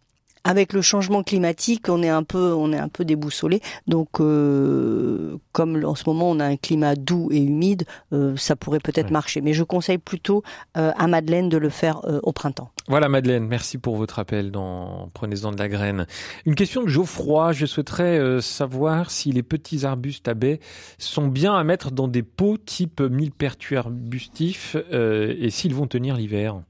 [0.44, 3.60] Avec le changement climatique, on est un peu, on est un peu déboussolé.
[3.86, 8.56] Donc, euh, comme en ce moment on a un climat doux et humide, euh, ça
[8.56, 9.40] pourrait peut-être marcher.
[9.40, 10.42] Mais je conseille plutôt
[10.76, 12.70] euh, à Madeleine de le faire euh, au printemps.
[12.88, 16.06] Voilà Madeleine, merci pour votre appel dans Prenez-en de la graine.
[16.46, 20.60] Une question de Geoffroy, je souhaiterais euh, savoir si les petits arbustes à baies
[20.98, 26.16] sont bien à mettre dans des pots type millepertuis arbustif euh, et s'ils vont tenir
[26.16, 26.60] l'hiver.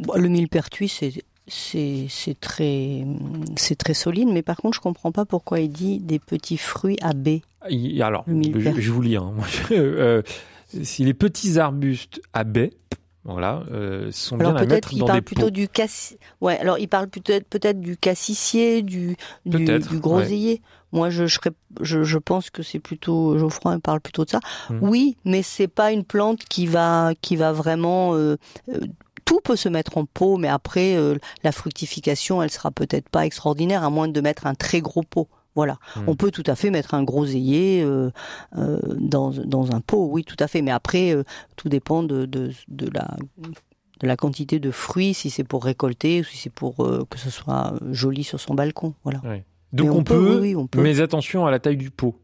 [0.00, 1.12] Bon, le millepertuis, c'est
[1.46, 3.04] c'est très
[3.56, 6.96] c'est très solide, mais par contre, je comprends pas pourquoi il dit des petits fruits
[7.02, 7.42] à baies.
[7.70, 9.16] Il- Alors, je, je vous lis.
[9.16, 9.32] hein.
[9.72, 10.22] Euh,
[10.82, 12.72] si les petits arbustes à baies,
[13.24, 15.50] voilà, euh, sont Alors bien à mettre qu'il dans parle des plutôt pots.
[15.50, 16.16] du cassis.
[16.40, 19.16] Ouais, alors il parle peut-être peut-être du cassissier, du
[19.46, 20.62] du, du groseillier.
[20.92, 24.40] Moi, je, je, serais- je je pense que c'est plutôt Geoffroy parle plutôt de ça.
[24.70, 24.78] Hmm.
[24.82, 28.36] Oui, mais c'est pas une plante qui va qui va vraiment euh,
[29.24, 33.24] tout peut se mettre en pot, mais après euh, la fructification, elle sera peut-être pas
[33.26, 35.28] extraordinaire à moins de mettre un très gros pot.
[35.56, 36.08] Voilà, Hmm.
[36.08, 38.10] on peut tout à fait mettre un groseillier euh,
[38.56, 40.62] euh, dans dans un pot, oui, tout à fait.
[40.62, 41.22] Mais après, euh,
[41.54, 43.16] tout dépend de de, de la
[44.00, 46.76] de la quantité de fruits, si c'est pour récolter, ou si c'est pour
[47.08, 48.94] que ce soit joli sur son balcon.
[49.04, 49.20] Voilà.
[49.24, 49.44] Ouais.
[49.72, 50.82] Donc Mais on, peut, oui, oui, on peut.
[50.82, 52.16] mais attention à la taille du pot.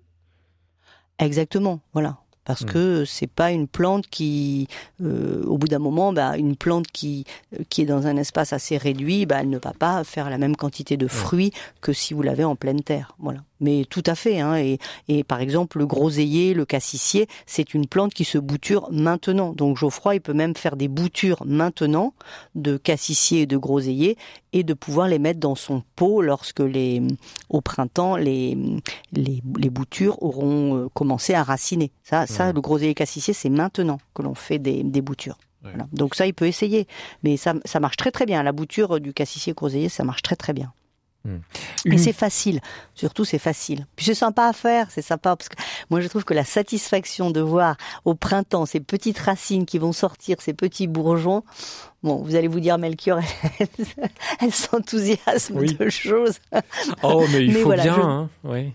[1.19, 2.19] Exactement, voilà.
[2.45, 2.67] Parce Mm.
[2.67, 4.67] que c'est pas une plante qui,
[5.03, 7.25] euh, au bout d'un moment, bah, une plante qui
[7.55, 10.39] euh, qui est dans un espace assez réduit, bah, elle ne va pas faire la
[10.39, 13.15] même quantité de fruits que si vous l'avez en pleine terre.
[13.19, 13.41] Voilà.
[13.61, 14.41] Mais tout à fait.
[14.41, 18.89] Hein, et, et par exemple, le groseillier, le cassissier, c'est une plante qui se bouture
[18.91, 19.53] maintenant.
[19.53, 22.15] Donc Geoffroy, il peut même faire des boutures maintenant
[22.55, 24.17] de cassissier et de groseillier
[24.53, 27.03] et de pouvoir les mettre dans son pot lorsque les,
[27.49, 28.57] au printemps, les,
[29.13, 31.93] les, les boutures auront euh, commencé à raciner.
[32.03, 35.39] Ça, ça le groseillier cassissier, c'est maintenant que l'on fait des, des boutures.
[35.63, 35.87] Voilà.
[35.93, 36.87] Donc ça, il peut essayer.
[37.23, 38.43] Mais ça, ça marche très très bien.
[38.43, 40.73] La bouture du cassissier groseillier, ça marche très très bien.
[41.27, 41.31] Et
[41.85, 42.61] Une- c'est facile,
[42.95, 43.87] surtout c'est facile.
[43.95, 45.57] Puis c'est sympa à faire, c'est sympa parce que
[45.91, 49.93] moi je trouve que la satisfaction de voir au printemps ces petites racines qui vont
[49.93, 51.45] sortir, ces petits bourgeons.
[52.03, 53.19] Bon, vous allez vous dire Melchior,
[53.61, 53.67] elle,
[54.41, 55.75] elle s'enthousiasme Oui.
[55.75, 56.39] de choses.
[57.03, 57.95] Oh, mais il faut voilà, bien.
[57.97, 58.31] je- Hein.
[58.45, 58.73] Ouais.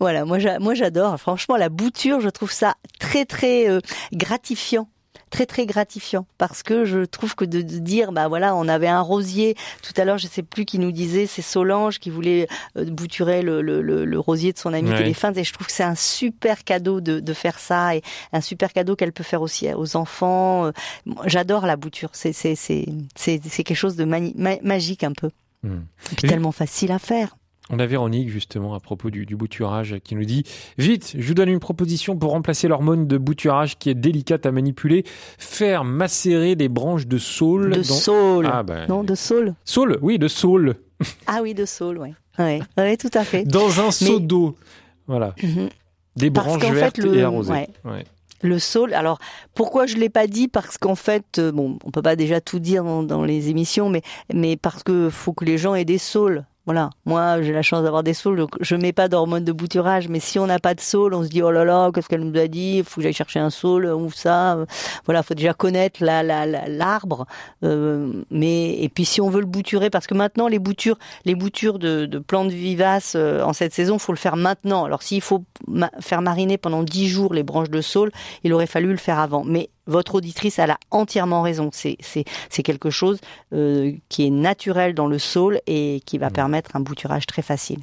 [0.00, 0.38] Voilà, moi
[0.74, 1.18] j'adore.
[1.20, 3.80] Franchement, la bouture, je trouve ça très très euh,
[4.12, 4.88] gratifiant.
[5.28, 8.86] Très très gratifiant parce que je trouve que de, de dire bah voilà on avait
[8.86, 9.56] un rosier.
[9.82, 12.46] Tout à l'heure je sais plus qui nous disait c'est Solange qui voulait
[12.78, 14.98] euh, bouturer le, le, le, le rosier de son ami Ouais.
[14.98, 15.36] Téléphone.
[15.36, 18.02] Et je trouve que c'est un super cadeau de, de faire ça et
[18.32, 20.66] un super cadeau qu'elle peut faire aussi aux enfants.
[20.66, 20.72] Euh,
[21.24, 22.10] j'adore la bouture.
[22.12, 25.30] C'est c'est c'est c'est quelque chose de ma- magique un peu.
[25.64, 25.80] Hmm.
[26.12, 27.36] et puis tellement facile à faire
[27.70, 30.44] On a Véronique justement à propos du, du bouturage qui nous dit
[30.78, 34.52] Vite, je vous donne une proposition pour remplacer l'hormone de bouturage qui est délicate à
[34.52, 35.04] manipuler.
[35.38, 37.70] Faire macérer des branches de saule.
[37.70, 38.86] de dans- saule Ah ben.
[38.88, 40.76] non de saule Saule, oui, de saule.
[41.26, 42.10] Ah oui, de saule, oui.
[42.38, 43.44] Ouais, ouais, tout à fait.
[43.44, 44.56] Dans un seau Mais- d'eau.
[45.08, 45.34] Voilà.
[45.42, 45.68] Mhm.
[46.16, 47.52] Des Parce branches qu'en fait, vertes le- et arrosées.
[47.52, 47.68] ouais.
[47.84, 48.04] Ouais.
[48.42, 48.94] Le saule.
[48.94, 49.18] Alors,
[49.54, 50.46] pourquoi je l'ai pas dit?
[50.46, 53.88] Parce qu'en fait, euh, bon, on peut pas déjà tout dire dans, dans les émissions,
[53.88, 54.02] mais
[54.32, 56.44] mais parce que faut que les gens aient des saules.
[56.66, 56.90] Voilà.
[57.04, 60.08] Moi, j'ai la chance d'avoir des saules, donc je mets pas d'hormones de bouturage.
[60.08, 62.24] Mais si on n'a pas de saule, on se dit oh là là, qu'est-ce qu'elle
[62.24, 62.82] nous a dit?
[62.84, 64.58] Faut que j'aille chercher un saule ou ça.
[65.04, 67.26] Voilà, faut déjà connaître la la- la- l'arbre.
[67.62, 71.36] Euh, mais et puis si on veut le bouturer, parce que maintenant les boutures, les
[71.36, 74.84] boutures de, de plantes vivaces euh, en cette saison, faut le faire maintenant.
[74.84, 75.44] Alors s'il faut
[76.00, 78.10] faire mariner pendant 10 jours les branches de saule,
[78.42, 79.44] il aurait fallu le faire avant.
[79.44, 81.70] Mais votre auditrice, elle a entièrement raison.
[81.72, 83.20] C'est c'est c'est quelque chose
[83.52, 87.80] euh, qui est naturel dans le saule et qui va permettre un bouturage très facile.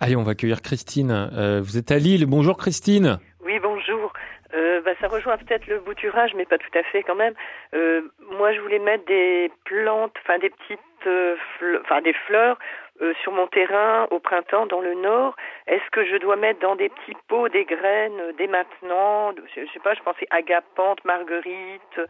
[0.00, 1.10] Allez, on va accueillir Christine.
[1.10, 2.26] Euh, vous êtes à Lille.
[2.26, 3.18] Bonjour Christine.
[3.44, 4.12] Oui, bonjour.
[4.54, 7.34] Euh, bah, ça rejoint peut-être le bouturage, mais pas tout à fait quand même.
[7.74, 11.36] Euh, moi, je voulais mettre des plantes, enfin des petites, euh,
[11.82, 12.58] enfin des fleurs
[13.02, 15.36] euh, sur mon terrain au printemps dans le nord.
[15.66, 19.66] Est-ce que je dois mettre dans des petits pots des graines euh, dès maintenant je,
[19.72, 22.00] sais pas, je pensais agapante, marguerite,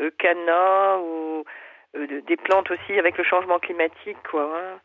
[0.00, 0.10] euh,
[1.00, 1.44] ou
[1.96, 4.50] euh, de- des plantes aussi avec le changement climatique, quoi.
[4.56, 4.80] hein.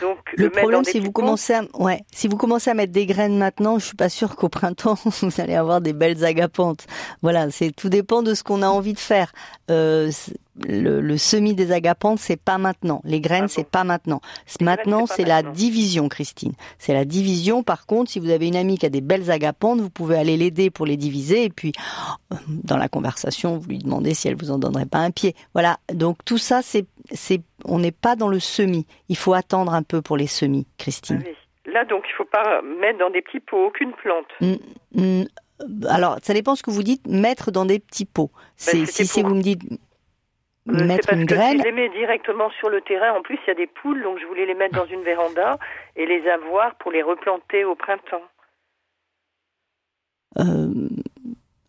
[0.00, 3.36] Donc Le problème, si vous commencez à, ouais, si vous commencez à mettre des graines
[3.36, 6.86] maintenant, je suis pas sûre qu'au printemps vous allez avoir des belles agapantes.
[7.22, 9.32] Voilà, c'est tout dépend de ce qu'on a envie de faire.
[9.70, 10.10] Euh,
[10.68, 13.00] le, le semis des agapantes, c'est pas maintenant.
[13.04, 14.20] Les Ah graines, c'est pas maintenant.
[14.60, 16.52] Maintenant, c'est la division, Christine.
[16.78, 17.62] C'est la division.
[17.62, 20.36] Par contre, si vous avez une amie qui a des belles agapantes, vous pouvez aller
[20.36, 21.44] l'aider pour les diviser.
[21.44, 21.72] Et puis,
[22.32, 25.34] euh, dans la conversation, vous lui demandez si elle vous en donnerait pas un pied.
[25.54, 25.78] Voilà.
[25.92, 28.86] Donc tout ça, c'est, c'est, on n'est pas dans le semis.
[29.08, 31.22] Il faut attendre un peu pour les semis, Christine.
[31.66, 34.26] Là, donc, il faut pas mettre dans des petits pots aucune plante.
[34.40, 34.54] Mm,
[35.00, 35.24] mm,
[35.88, 38.30] alors, ça dépend ce que vous dites, mettre dans des petits pots.
[38.56, 39.62] C'est, Ben, si pour- vous me dites
[40.68, 43.36] Euh, mettre parce une que graine, je les mets directement sur le terrain, en plus,
[43.46, 45.58] il y a des poules, donc je voulais les mettre dans une véranda
[45.96, 48.22] et les avoir pour les replanter au printemps.
[50.38, 50.88] Euh,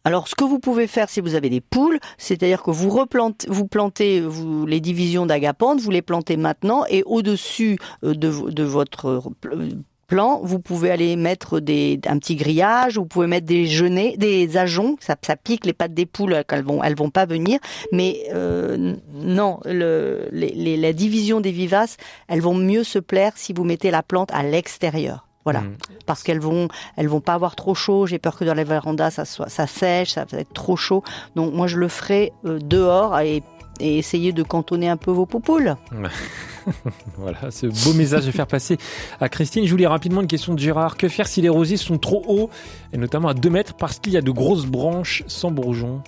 [0.05, 3.47] alors, ce que vous pouvez faire si vous avez des poules, c'est-à-dire que vous replantez,
[3.49, 8.63] vous plantez vous, les divisions d'agapante, vous les plantez maintenant, et au-dessus euh, de, de
[8.63, 9.05] votre
[9.45, 9.69] euh,
[10.07, 14.57] plan, vous pouvez aller mettre des, un petit grillage, vous pouvez mettre des genêts, des
[14.57, 17.59] ajoncs, ça, ça pique les pattes des poules, qu'elles vont, elles vont pas venir,
[17.93, 21.95] mais euh, non, le, les, les- la division des vivaces,
[22.27, 25.25] elles vont mieux se plaire si vous mettez la plante à l'extérieur.
[25.45, 25.63] Voilà,
[26.05, 28.05] parce qu'elles vont, elles vont pas avoir trop chaud.
[28.05, 31.03] J'ai peur que dans la véranda ça soit, ça sèche, ça va être trop chaud.
[31.35, 33.43] Donc moi je le ferai euh, dehors et,
[33.79, 35.75] et essayer de cantonner un peu vos poupoules.
[37.17, 38.77] voilà, ce beau message à faire passer
[39.19, 39.65] à Christine.
[39.65, 40.95] Je voulais rapidement une question de Gérard.
[40.97, 42.49] Que faire si les rosiers sont trop hauts,
[42.93, 46.01] et notamment à 2 mètres, parce qu'il y a de grosses branches sans bourgeons?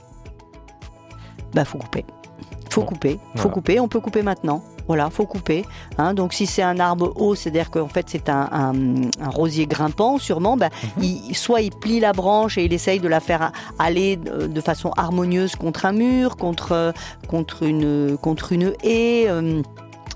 [1.53, 2.05] Bah faut couper,
[2.75, 3.53] faut couper, faut Voilà.
[3.53, 3.79] couper.
[3.79, 4.63] On peut couper maintenant.
[4.87, 5.65] Voilà, faut couper.
[5.97, 8.73] Hein, donc si c'est un arbre haut, c'est-à-dire qu'en fait c'est un, un-
[9.19, 10.57] un rosier grimpant, sûrement.
[10.57, 10.69] bah,
[11.01, 14.61] il, soit il plie la branche et il essaye de la faire aller de, de
[14.61, 16.91] façon harmonieuse contre un mur, contre euh,
[17.27, 19.25] contre une contre une haie.
[19.27, 19.61] euh,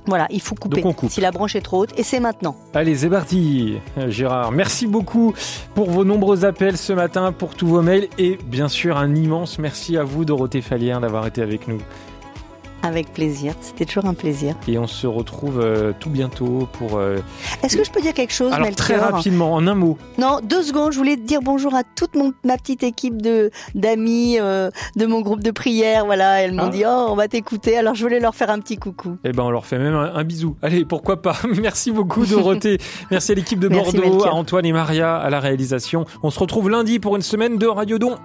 [0.05, 0.81] voilà, il faut couper.
[0.81, 1.11] Donc on coupe.
[1.11, 2.55] Si la branche est trop haute, et c'est maintenant.
[2.73, 4.51] Allez, c'est parti, Euh, Gérard.
[4.51, 5.33] Merci beaucoup
[5.75, 9.59] pour vos nombreux appels ce matin, pour tous vos mails, et bien sûr un immense
[9.59, 11.79] merci à vous, Dorothée Fallière, d'avoir été avec nous.
[12.81, 13.53] Avec plaisir.
[13.59, 14.55] C'était toujours un plaisir.
[14.67, 16.97] Et on se retrouve euh, tout bientôt pour.
[16.97, 17.17] euh,
[17.61, 19.97] Est-ce que je peux dire quelque chose, Alors Melchior très rapidement, en un mot.
[20.17, 20.93] Non, deux secondes.
[20.93, 25.19] Je voulais dire bonjour à toute mon, ma petite équipe de d'amis euh, de mon
[25.21, 26.05] groupe de prière.
[26.05, 26.69] Voilà, elles m'ont Ah.
[26.69, 27.77] dit oh on va t'écouter.
[27.77, 29.17] Alors je voulais leur faire un petit coucou.
[29.25, 30.55] Eh ben, on leur fait même un, un bisou.
[30.61, 31.35] Allez, pourquoi pas?
[31.61, 32.77] Merci beaucoup, Dorothée.
[33.11, 36.05] Merci à l'équipe de Bordeaux, à Antoine et Maria à la réalisation.
[36.23, 38.15] On se retrouve lundi pour une semaine de Radio Don.